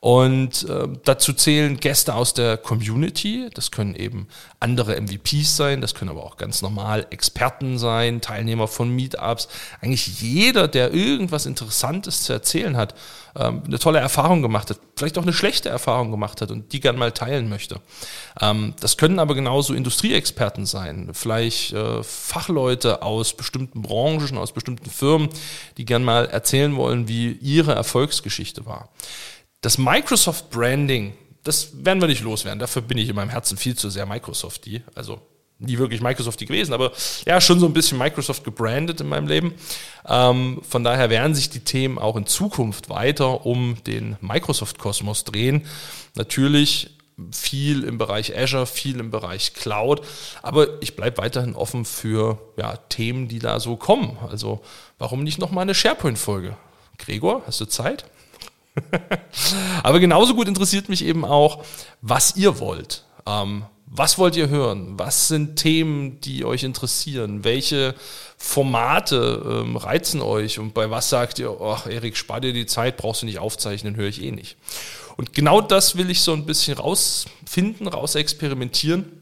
Und 0.00 0.68
äh, 0.68 0.86
dazu 1.04 1.32
zählen 1.32 1.76
Gäste 1.76 2.14
aus 2.14 2.32
der 2.32 2.56
Community. 2.56 3.50
Das 3.54 3.72
können 3.72 3.96
eben 3.96 4.28
andere 4.60 5.00
MVPs 5.00 5.56
sein, 5.56 5.80
das 5.80 5.94
können 5.94 6.10
aber 6.10 6.24
auch 6.24 6.36
ganz 6.36 6.62
normal 6.62 7.08
Experten 7.10 7.78
sein, 7.78 8.20
Teilnehmer 8.20 8.68
von 8.68 8.90
Meetups. 8.90 9.48
Eigentlich 9.80 10.20
jeder, 10.20 10.68
der 10.68 10.94
irgendwas 10.94 11.46
Interessantes 11.46 12.22
zu 12.22 12.32
erzählen 12.32 12.76
hat, 12.76 12.94
ähm, 13.34 13.62
eine 13.66 13.80
tolle 13.80 13.98
Erfahrung 13.98 14.40
gemacht 14.40 14.70
hat, 14.70 14.78
vielleicht 14.94 15.18
auch 15.18 15.22
eine 15.22 15.32
schlechte 15.32 15.68
Erfahrung 15.68 16.12
gemacht 16.12 16.40
hat 16.42 16.52
und 16.52 16.72
die 16.72 16.78
gern 16.78 16.96
mal 16.96 17.10
teilen 17.10 17.48
möchte. 17.48 17.80
Ähm, 18.40 18.74
das 18.78 18.98
können 18.98 19.18
aber 19.18 19.34
genauso 19.34 19.74
Industrieexperten 19.74 20.64
sein, 20.64 21.10
vielleicht 21.12 21.72
äh, 21.72 22.04
Fachleute 22.04 23.02
aus 23.02 23.36
bestimmten 23.36 23.82
Branchen, 23.82 24.38
aus 24.38 24.52
bestimmten 24.52 24.90
Firmen, 24.90 25.28
die 25.76 25.84
gern 25.84 26.04
mal 26.04 26.26
erzählen 26.26 26.76
wollen, 26.76 27.08
wie 27.08 27.32
ihre 27.32 27.74
Erfolgsgeschichte 27.74 28.64
war. 28.64 28.88
Das 29.60 29.78
Microsoft 29.78 30.50
Branding, 30.50 31.14
das 31.42 31.84
werden 31.84 32.00
wir 32.00 32.08
nicht 32.08 32.22
loswerden. 32.22 32.60
Dafür 32.60 32.82
bin 32.82 32.98
ich 32.98 33.08
in 33.08 33.16
meinem 33.16 33.30
Herzen 33.30 33.56
viel 33.56 33.76
zu 33.76 33.90
sehr 33.90 34.06
Microsoft 34.06 34.66
die. 34.66 34.82
Also 34.94 35.20
nie 35.58 35.78
wirklich 35.78 36.00
Microsoft 36.00 36.38
gewesen, 36.38 36.72
aber 36.72 36.92
ja, 37.26 37.40
schon 37.40 37.58
so 37.58 37.66
ein 37.66 37.72
bisschen 37.72 37.98
Microsoft 37.98 38.44
gebrandet 38.44 39.00
in 39.00 39.08
meinem 39.08 39.26
Leben. 39.26 39.54
Ähm, 40.06 40.60
von 40.68 40.84
daher 40.84 41.10
werden 41.10 41.34
sich 41.34 41.50
die 41.50 41.60
Themen 41.60 41.98
auch 41.98 42.16
in 42.16 42.26
Zukunft 42.26 42.88
weiter 42.88 43.44
um 43.44 43.76
den 43.84 44.16
Microsoft-Kosmos 44.20 45.24
drehen. 45.24 45.66
Natürlich 46.14 46.90
viel 47.32 47.82
im 47.82 47.98
Bereich 47.98 48.38
Azure, 48.38 48.66
viel 48.66 49.00
im 49.00 49.10
Bereich 49.10 49.54
Cloud, 49.54 50.02
aber 50.42 50.80
ich 50.80 50.94
bleibe 50.94 51.18
weiterhin 51.18 51.56
offen 51.56 51.84
für 51.84 52.38
ja, 52.56 52.76
Themen, 52.76 53.26
die 53.26 53.40
da 53.40 53.58
so 53.58 53.74
kommen. 53.74 54.16
Also 54.28 54.60
warum 54.98 55.24
nicht 55.24 55.40
nochmal 55.40 55.62
eine 55.62 55.74
SharePoint-Folge? 55.74 56.56
Gregor, 56.98 57.42
hast 57.46 57.60
du 57.60 57.64
Zeit? 57.64 58.04
aber 59.82 60.00
genauso 60.00 60.34
gut 60.34 60.48
interessiert 60.48 60.88
mich 60.88 61.04
eben 61.04 61.24
auch, 61.24 61.64
was 62.00 62.36
ihr 62.36 62.58
wollt. 62.58 63.04
Ähm, 63.26 63.64
was 63.90 64.18
wollt 64.18 64.36
ihr 64.36 64.48
hören? 64.48 64.98
Was 64.98 65.28
sind 65.28 65.56
Themen, 65.56 66.20
die 66.20 66.44
euch 66.44 66.62
interessieren? 66.62 67.44
Welche 67.44 67.94
Formate 68.36 69.62
ähm, 69.64 69.76
reizen 69.76 70.20
euch? 70.20 70.58
Und 70.58 70.74
bei 70.74 70.90
was 70.90 71.08
sagt 71.08 71.38
ihr, 71.38 71.56
ach 71.60 71.86
Erik, 71.86 72.16
spar 72.16 72.40
dir 72.40 72.52
die 72.52 72.66
Zeit, 72.66 72.96
brauchst 72.96 73.22
du 73.22 73.26
nicht 73.26 73.38
aufzeichnen, 73.38 73.96
höre 73.96 74.08
ich 74.08 74.22
eh 74.22 74.30
nicht. 74.30 74.56
Und 75.16 75.32
genau 75.32 75.60
das 75.60 75.96
will 75.96 76.10
ich 76.10 76.20
so 76.20 76.32
ein 76.32 76.46
bisschen 76.46 76.76
rausfinden, 76.76 77.88
rausexperimentieren. 77.88 79.17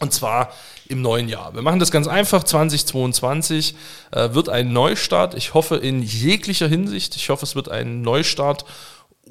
Und 0.00 0.12
zwar 0.12 0.52
im 0.88 1.02
neuen 1.02 1.28
Jahr. 1.28 1.54
Wir 1.54 1.62
machen 1.62 1.78
das 1.78 1.90
ganz 1.90 2.08
einfach. 2.08 2.42
2022 2.42 3.74
äh, 4.10 4.34
wird 4.34 4.48
ein 4.48 4.72
Neustart. 4.72 5.34
Ich 5.34 5.54
hoffe 5.54 5.76
in 5.76 6.02
jeglicher 6.02 6.66
Hinsicht. 6.66 7.14
Ich 7.16 7.28
hoffe, 7.28 7.44
es 7.44 7.54
wird 7.54 7.68
ein 7.68 8.02
Neustart 8.02 8.64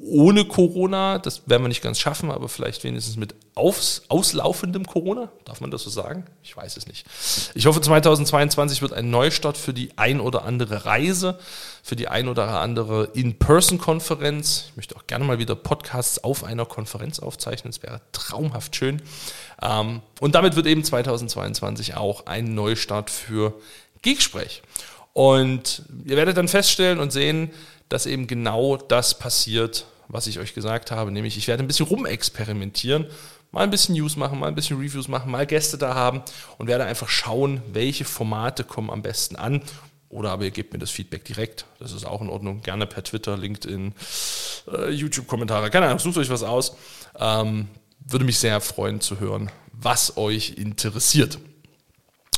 ohne 0.02 0.44
Corona, 0.44 1.18
das 1.18 1.48
werden 1.48 1.62
wir 1.62 1.68
nicht 1.68 1.82
ganz 1.82 1.98
schaffen, 1.98 2.30
aber 2.30 2.48
vielleicht 2.48 2.84
wenigstens 2.84 3.16
mit 3.16 3.34
aufs, 3.54 4.02
auslaufendem 4.08 4.86
Corona, 4.86 5.30
darf 5.44 5.60
man 5.60 5.70
das 5.70 5.82
so 5.82 5.90
sagen? 5.90 6.24
Ich 6.42 6.56
weiß 6.56 6.76
es 6.76 6.86
nicht. 6.86 7.06
Ich 7.54 7.66
hoffe, 7.66 7.80
2022 7.80 8.80
wird 8.82 8.92
ein 8.92 9.10
Neustart 9.10 9.58
für 9.58 9.74
die 9.74 9.90
ein 9.96 10.20
oder 10.20 10.44
andere 10.44 10.86
Reise, 10.86 11.38
für 11.82 11.96
die 11.96 12.08
ein 12.08 12.28
oder 12.28 12.60
andere 12.60 13.10
In-Person-Konferenz. 13.12 14.66
Ich 14.70 14.76
möchte 14.76 14.96
auch 14.96 15.06
gerne 15.06 15.24
mal 15.24 15.38
wieder 15.38 15.54
Podcasts 15.54 16.22
auf 16.24 16.44
einer 16.44 16.64
Konferenz 16.64 17.18
aufzeichnen, 17.18 17.72
das 17.72 17.82
wäre 17.82 18.00
traumhaft 18.12 18.76
schön. 18.76 19.02
Ähm, 19.62 20.00
und 20.20 20.34
damit 20.34 20.56
wird 20.56 20.66
eben 20.66 20.82
2022 20.82 21.96
auch 21.96 22.26
ein 22.26 22.54
Neustart 22.54 23.10
für 23.10 23.54
Geeksprech. 24.02 24.62
Und 25.20 25.82
ihr 26.06 26.16
werdet 26.16 26.38
dann 26.38 26.48
feststellen 26.48 26.98
und 26.98 27.12
sehen, 27.12 27.50
dass 27.90 28.06
eben 28.06 28.26
genau 28.26 28.78
das 28.78 29.18
passiert, 29.18 29.84
was 30.08 30.26
ich 30.26 30.38
euch 30.38 30.54
gesagt 30.54 30.90
habe, 30.90 31.12
nämlich 31.12 31.36
ich 31.36 31.46
werde 31.46 31.62
ein 31.62 31.66
bisschen 31.66 31.84
rumexperimentieren, 31.84 33.04
mal 33.52 33.64
ein 33.64 33.70
bisschen 33.70 33.96
News 33.96 34.16
machen, 34.16 34.38
mal 34.38 34.46
ein 34.46 34.54
bisschen 34.54 34.78
Reviews 34.78 35.08
machen, 35.08 35.30
mal 35.30 35.44
Gäste 35.44 35.76
da 35.76 35.94
haben 35.94 36.22
und 36.56 36.68
werde 36.68 36.86
einfach 36.86 37.10
schauen, 37.10 37.60
welche 37.70 38.06
Formate 38.06 38.64
kommen 38.64 38.88
am 38.88 39.02
besten 39.02 39.36
an. 39.36 39.60
Oder 40.08 40.30
aber 40.30 40.44
ihr 40.44 40.52
gebt 40.52 40.72
mir 40.72 40.78
das 40.78 40.90
Feedback 40.90 41.26
direkt, 41.26 41.66
das 41.80 41.92
ist 41.92 42.06
auch 42.06 42.22
in 42.22 42.30
Ordnung. 42.30 42.62
Gerne 42.62 42.86
per 42.86 43.04
Twitter, 43.04 43.36
LinkedIn, 43.36 43.92
äh, 44.72 44.88
YouTube-Kommentare, 44.88 45.68
keine 45.68 45.84
Ahnung, 45.84 45.98
sucht 45.98 46.16
euch 46.16 46.30
was 46.30 46.42
aus. 46.42 46.76
Ähm, 47.18 47.68
würde 47.98 48.24
mich 48.24 48.38
sehr 48.38 48.58
freuen 48.62 49.02
zu 49.02 49.20
hören, 49.20 49.50
was 49.70 50.16
euch 50.16 50.54
interessiert. 50.56 51.38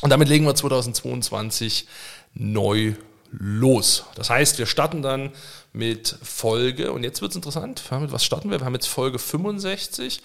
Und 0.01 0.11
damit 0.11 0.29
legen 0.29 0.45
wir 0.45 0.55
2022 0.57 1.87
neu 2.35 2.95
los. 3.31 4.05
Das 4.15 4.31
heißt, 4.31 4.59
wir 4.59 4.67
starten 4.67 5.03
dann 5.03 5.31
mit 5.73 6.17
Folge, 6.23 6.93
und 6.93 7.03
jetzt 7.03 7.23
wird 7.23 7.33
es 7.33 7.37
interessant, 7.37 7.83
mit 8.01 8.13
was 8.13 8.25
starten 8.25 8.51
wir? 8.51 8.61
Wir 8.61 8.67
haben 8.67 8.75
jetzt 8.75 8.89
Folge 8.89 9.19
65. 9.19 10.21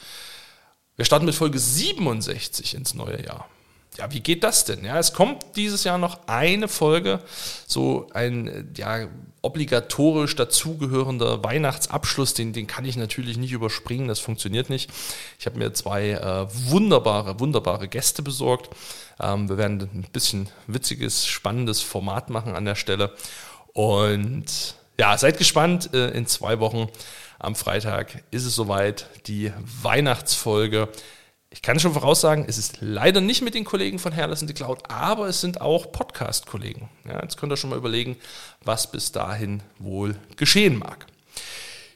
Wir 0.95 1.05
starten 1.05 1.25
mit 1.25 1.35
Folge 1.35 1.59
67 1.59 2.73
ins 2.73 2.93
neue 2.93 3.23
Jahr. 3.23 3.47
Ja, 3.97 4.11
wie 4.11 4.19
geht 4.19 4.43
das 4.43 4.65
denn? 4.65 4.85
Ja, 4.85 4.99
es 4.99 5.13
kommt 5.13 5.55
dieses 5.55 5.83
Jahr 5.83 5.97
noch 5.97 6.27
eine 6.27 6.67
Folge, 6.67 7.19
so 7.65 8.07
ein 8.13 8.71
ja, 8.77 9.07
obligatorisch 9.41 10.35
dazugehörender 10.35 11.43
Weihnachtsabschluss, 11.43 12.33
den, 12.33 12.53
den 12.53 12.67
kann 12.67 12.85
ich 12.85 12.95
natürlich 12.95 13.37
nicht 13.37 13.53
überspringen, 13.53 14.07
das 14.07 14.19
funktioniert 14.19 14.69
nicht. 14.69 14.91
Ich 15.39 15.45
habe 15.45 15.57
mir 15.57 15.73
zwei 15.73 16.11
äh, 16.11 16.47
wunderbare, 16.69 17.39
wunderbare 17.39 17.87
Gäste 17.87 18.21
besorgt. 18.21 18.69
Ähm, 19.19 19.49
wir 19.49 19.57
werden 19.57 19.81
ein 19.81 20.07
bisschen 20.11 20.49
witziges, 20.67 21.25
spannendes 21.25 21.81
Format 21.81 22.29
machen 22.29 22.55
an 22.55 22.65
der 22.65 22.75
Stelle. 22.75 23.13
Und 23.73 24.75
ja, 24.99 25.17
seid 25.17 25.37
gespannt. 25.37 25.93
Äh, 25.93 26.09
in 26.09 26.27
zwei 26.27 26.59
Wochen 26.59 26.87
am 27.39 27.55
Freitag 27.55 28.23
ist 28.31 28.45
es 28.45 28.55
soweit, 28.55 29.07
die 29.27 29.51
Weihnachtsfolge. 29.81 30.89
Ich 31.49 31.61
kann 31.61 31.79
schon 31.79 31.93
voraussagen, 31.93 32.45
es 32.47 32.57
ist 32.57 32.79
leider 32.81 33.21
nicht 33.21 33.41
mit 33.41 33.55
den 33.55 33.63
Kollegen 33.63 33.99
von 33.99 34.11
Herrless 34.11 34.41
in 34.41 34.47
the 34.49 34.53
Cloud, 34.53 34.79
aber 34.89 35.27
es 35.27 35.39
sind 35.39 35.61
auch 35.61 35.91
Podcast-Kollegen. 35.91 36.89
Ja, 37.07 37.21
jetzt 37.21 37.37
könnt 37.37 37.53
ihr 37.53 37.57
schon 37.57 37.69
mal 37.69 37.77
überlegen, 37.77 38.17
was 38.63 38.91
bis 38.91 39.13
dahin 39.13 39.63
wohl 39.79 40.17
geschehen 40.35 40.77
mag. 40.77 41.07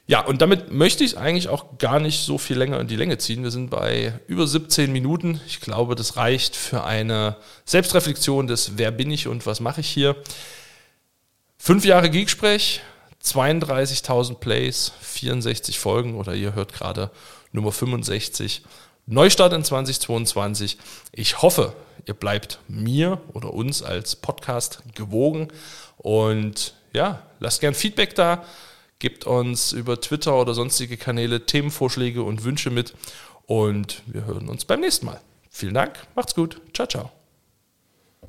Ja, 0.06 0.20
und 0.24 0.42
damit 0.42 0.72
möchte 0.72 1.04
ich 1.04 1.16
eigentlich 1.16 1.48
auch 1.48 1.78
gar 1.78 2.00
nicht 2.00 2.20
so 2.20 2.38
viel 2.38 2.58
länger 2.58 2.80
in 2.80 2.88
die 2.88 2.96
Länge 2.96 3.18
ziehen. 3.18 3.42
Wir 3.42 3.50
sind 3.50 3.70
bei 3.70 4.18
über 4.26 4.46
17 4.46 4.90
Minuten. 4.90 5.40
Ich 5.46 5.60
glaube, 5.60 5.94
das 5.94 6.16
reicht 6.16 6.56
für 6.56 6.84
eine 6.84 7.36
Selbstreflexion 7.64 8.46
des 8.46 8.78
Wer 8.78 8.90
bin 8.90 9.10
ich 9.10 9.28
und 9.28 9.46
was 9.46 9.60
mache 9.60 9.80
ich 9.80 9.88
hier. 9.88 10.16
Fünf 11.56 11.84
Jahre 11.84 12.10
Geeksprech, 12.10 12.80
32.000 13.24 14.34
Plays, 14.34 14.92
64 15.00 15.78
Folgen 15.78 16.16
oder 16.16 16.34
ihr 16.34 16.54
hört 16.54 16.72
gerade 16.72 17.10
Nummer 17.52 17.70
65. 17.70 18.62
Neustart 19.06 19.52
in 19.52 19.64
2022. 19.64 20.78
Ich 21.12 21.42
hoffe, 21.42 21.74
ihr 22.06 22.14
bleibt 22.14 22.60
mir 22.68 23.20
oder 23.32 23.52
uns 23.52 23.82
als 23.82 24.16
Podcast 24.16 24.82
gewogen 24.94 25.48
und 25.98 26.74
ja, 26.92 27.22
lasst 27.40 27.60
gern 27.60 27.74
Feedback 27.74 28.14
da 28.14 28.44
Gebt 29.02 29.26
uns 29.26 29.72
über 29.72 30.00
Twitter 30.00 30.40
oder 30.40 30.54
sonstige 30.54 30.96
Kanäle 30.96 31.44
Themenvorschläge 31.44 32.22
und 32.22 32.44
Wünsche 32.44 32.70
mit 32.70 32.94
und 33.46 34.00
wir 34.06 34.26
hören 34.26 34.48
uns 34.48 34.64
beim 34.64 34.78
nächsten 34.78 35.06
Mal. 35.06 35.20
Vielen 35.50 35.74
Dank, 35.74 36.06
macht's 36.14 36.36
gut, 36.36 36.60
ciao, 36.72 36.86
ciao. 36.86 37.21